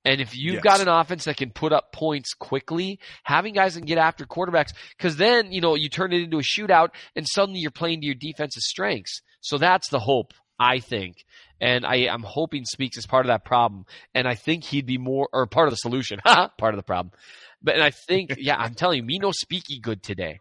And 0.03 0.19
if 0.19 0.35
you've 0.35 0.55
Yes. 0.55 0.63
got 0.63 0.81
an 0.81 0.87
offense 0.87 1.25
that 1.25 1.37
can 1.37 1.51
put 1.51 1.71
up 1.71 1.91
points 1.91 2.33
quickly, 2.33 2.99
having 3.23 3.53
guys 3.53 3.75
that 3.75 3.81
can 3.81 3.87
get 3.87 3.99
after 3.99 4.25
quarterbacks, 4.25 4.73
because 4.97 5.15
then, 5.15 5.51
you 5.51 5.61
know, 5.61 5.75
you 5.75 5.89
turn 5.89 6.11
it 6.11 6.23
into 6.23 6.37
a 6.39 6.41
shootout 6.41 6.89
and 7.15 7.25
suddenly 7.27 7.59
you're 7.59 7.69
playing 7.71 8.01
to 8.01 8.07
your 8.07 8.15
defense's 8.15 8.67
strengths. 8.67 9.21
So 9.41 9.57
that's 9.59 9.89
the 9.89 9.99
hope, 9.99 10.33
I 10.59 10.79
think. 10.79 11.23
And 11.59 11.85
I, 11.85 12.07
I'm 12.11 12.23
hoping 12.23 12.65
Speaks 12.65 12.97
is 12.97 13.05
part 13.05 13.27
of 13.27 13.29
that 13.29 13.45
problem. 13.45 13.85
And 14.15 14.27
I 14.27 14.33
think 14.33 14.63
he'd 14.63 14.87
be 14.87 14.97
more, 14.97 15.29
or 15.31 15.45
part 15.45 15.67
of 15.67 15.71
the 15.71 15.77
solution. 15.77 16.19
part 16.25 16.73
of 16.73 16.77
the 16.77 16.83
problem. 16.83 17.11
But, 17.61 17.75
and 17.75 17.83
I 17.83 17.91
think, 17.91 18.33
yeah, 18.39 18.55
I'm 18.57 18.73
telling 18.73 18.97
you, 18.97 19.03
me 19.03 19.19
no 19.19 19.29
speaky 19.31 19.79
good 19.79 20.01
today. 20.01 20.39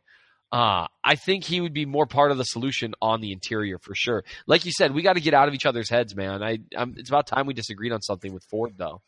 Uh, 0.52 0.88
I 1.04 1.14
think 1.14 1.44
he 1.44 1.60
would 1.60 1.72
be 1.72 1.86
more 1.86 2.06
part 2.06 2.32
of 2.32 2.38
the 2.38 2.44
solution 2.44 2.94
on 3.00 3.20
the 3.20 3.32
interior 3.32 3.78
for 3.78 3.94
sure. 3.94 4.24
Like 4.46 4.64
you 4.64 4.72
said, 4.72 4.92
we 4.92 5.02
got 5.02 5.14
to 5.14 5.20
get 5.20 5.32
out 5.32 5.46
of 5.46 5.54
each 5.54 5.66
other's 5.66 5.88
heads, 5.88 6.16
man. 6.16 6.42
I, 6.42 6.58
I'm, 6.76 6.94
it's 6.96 7.08
about 7.08 7.26
time 7.26 7.46
we 7.46 7.54
disagreed 7.54 7.92
on 7.92 8.02
something 8.02 8.32
with 8.32 8.44
Ford, 8.44 8.74
though. 8.76 9.00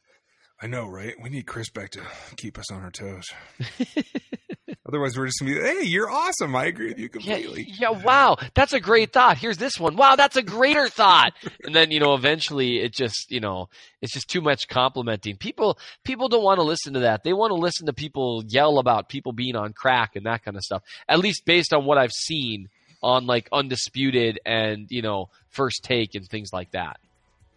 I 0.61 0.69
know, 0.69 0.87
right? 0.87 1.15
We 1.21 1.31
need 1.31 1.47
Chris 1.47 1.71
back 1.71 1.91
to 1.91 2.01
keep 2.37 2.59
us 2.59 2.71
on 2.71 2.83
our 2.83 2.93
toes. 2.93 3.33
Otherwise, 4.93 5.17
we're 5.17 5.27
just 5.27 5.41
gonna 5.41 5.55
be, 5.55 5.61
hey, 5.61 5.83
you're 5.85 6.11
awesome. 6.11 6.55
I 6.55 6.67
agree 6.67 6.89
with 6.89 6.99
you 6.99 7.05
Yeah, 7.05 7.37
completely. 7.37 7.67
yeah, 7.81 7.91
wow, 7.91 8.37
that's 8.55 8.75
a 8.75 8.81
great 8.81 9.13
thought. 9.13 9.39
Here's 9.39 9.57
this 9.57 9.81
one. 9.81 9.97
Wow, 9.97 10.17
that's 10.17 10.37
a 10.37 10.43
greater 10.43 10.89
thought. 10.89 11.33
And 11.65 11.75
then 11.75 11.91
you 11.91 11.99
know, 12.01 12.15
eventually, 12.15 12.81
it 12.81 12.93
just 12.93 13.31
you 13.31 13.41
know, 13.41 13.69
it's 14.03 14.13
just 14.13 14.29
too 14.29 14.41
much 14.43 14.69
complimenting. 14.69 15.37
People, 15.37 15.79
people 16.05 16.29
don't 16.29 16.45
want 16.45 16.59
to 16.59 16.65
listen 16.65 16.93
to 16.95 17.01
that. 17.01 17.25
They 17.25 17.33
want 17.33 17.51
to 17.53 17.55
listen 17.55 17.87
to 17.87 17.93
people 17.93 18.43
yell 18.47 18.79
about 18.79 19.09
people 19.09 19.33
being 19.33 19.57
on 19.57 19.73
crack 19.73 20.15
and 20.17 20.27
that 20.27 20.45
kind 20.45 20.57
of 20.57 20.63
stuff. 20.63 20.83
At 21.09 21.21
least 21.21 21.45
based 21.47 21.73
on 21.73 21.85
what 21.87 21.97
I've 21.99 22.13
seen 22.13 22.69
on 23.03 23.27
like 23.27 23.49
undisputed 23.51 24.39
and 24.45 24.87
you 24.91 25.01
know, 25.03 25.31
first 25.49 25.83
take 25.83 26.15
and 26.15 26.29
things 26.29 26.51
like 26.53 26.71
that. 26.73 26.99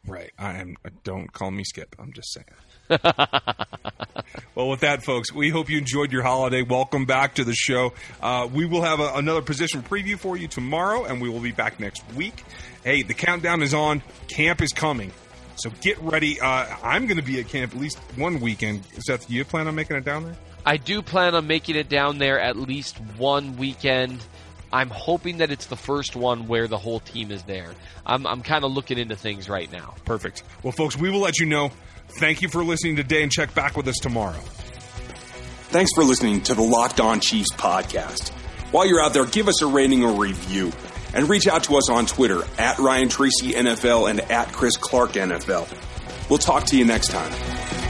Right. 0.07 0.31
I 0.39 0.57
am. 0.57 0.75
Don't 1.03 1.31
call 1.33 1.51
me 1.51 1.63
Skip. 1.63 1.95
I'm 1.99 2.13
just 2.13 2.31
saying. 2.31 2.45
well, 4.55 4.69
with 4.69 4.81
that, 4.81 5.03
folks, 5.03 5.33
we 5.33 5.49
hope 5.49 5.69
you 5.69 5.77
enjoyed 5.77 6.11
your 6.11 6.23
holiday. 6.23 6.61
Welcome 6.61 7.05
back 7.05 7.35
to 7.35 7.43
the 7.43 7.53
show. 7.53 7.93
Uh, 8.21 8.47
we 8.51 8.65
will 8.65 8.83
have 8.83 8.99
a, 8.99 9.13
another 9.15 9.41
position 9.41 9.81
preview 9.81 10.17
for 10.17 10.37
you 10.37 10.47
tomorrow, 10.47 11.05
and 11.05 11.21
we 11.21 11.29
will 11.29 11.39
be 11.39 11.51
back 11.51 11.79
next 11.79 12.03
week. 12.13 12.43
Hey, 12.83 13.01
the 13.01 13.13
countdown 13.13 13.61
is 13.61 13.73
on. 13.73 14.03
Camp 14.27 14.61
is 14.61 14.71
coming. 14.71 15.11
So 15.57 15.71
get 15.81 15.97
ready. 15.99 16.39
Uh, 16.39 16.75
I'm 16.83 17.07
going 17.07 17.17
to 17.17 17.23
be 17.23 17.39
at 17.39 17.47
camp 17.47 17.73
at 17.73 17.79
least 17.79 17.97
one 18.17 18.39
weekend. 18.39 18.83
Seth, 19.05 19.27
do 19.27 19.33
you 19.33 19.45
plan 19.45 19.67
on 19.67 19.75
making 19.75 19.95
it 19.95 20.05
down 20.05 20.25
there? 20.25 20.35
I 20.65 20.77
do 20.77 21.01
plan 21.01 21.35
on 21.35 21.47
making 21.47 21.75
it 21.75 21.89
down 21.89 22.17
there 22.17 22.39
at 22.39 22.57
least 22.57 22.97
one 23.17 23.55
weekend. 23.55 24.19
I'm 24.71 24.89
hoping 24.89 25.37
that 25.37 25.51
it's 25.51 25.67
the 25.67 25.75
first 25.75 26.15
one 26.15 26.47
where 26.47 26.67
the 26.67 26.77
whole 26.77 26.99
team 26.99 27.31
is 27.31 27.43
there. 27.43 27.73
I'm, 28.05 28.25
I'm 28.27 28.41
kind 28.41 28.63
of 28.63 28.71
looking 28.71 28.97
into 28.97 29.15
things 29.15 29.49
right 29.49 29.71
now. 29.71 29.95
Perfect. 30.05 30.43
Well, 30.63 30.73
folks, 30.73 30.97
we 30.97 31.09
will 31.09 31.19
let 31.19 31.39
you 31.39 31.45
know. 31.45 31.71
Thank 32.19 32.41
you 32.41 32.49
for 32.49 32.63
listening 32.63 32.95
today 32.95 33.23
and 33.23 33.31
check 33.31 33.53
back 33.53 33.75
with 33.77 33.87
us 33.87 33.97
tomorrow. 34.01 34.39
Thanks 35.69 35.91
for 35.95 36.03
listening 36.03 36.41
to 36.43 36.53
the 36.53 36.61
Locked 36.61 36.99
On 36.99 37.19
Chiefs 37.19 37.51
podcast. 37.53 38.29
While 38.71 38.85
you're 38.85 39.01
out 39.01 39.13
there, 39.13 39.25
give 39.25 39.47
us 39.47 39.61
a 39.61 39.67
rating 39.67 40.03
or 40.03 40.19
review 40.21 40.71
and 41.13 41.29
reach 41.29 41.47
out 41.47 41.63
to 41.65 41.77
us 41.77 41.89
on 41.89 42.05
Twitter 42.05 42.43
at 42.57 42.77
Ryan 42.77 43.09
Tracy 43.09 43.53
NFL 43.53 44.09
and 44.09 44.19
at 44.31 44.51
Chris 44.51 44.77
Clark 44.77 45.13
NFL. 45.13 46.29
We'll 46.29 46.39
talk 46.39 46.65
to 46.67 46.77
you 46.77 46.85
next 46.85 47.09
time. 47.09 47.84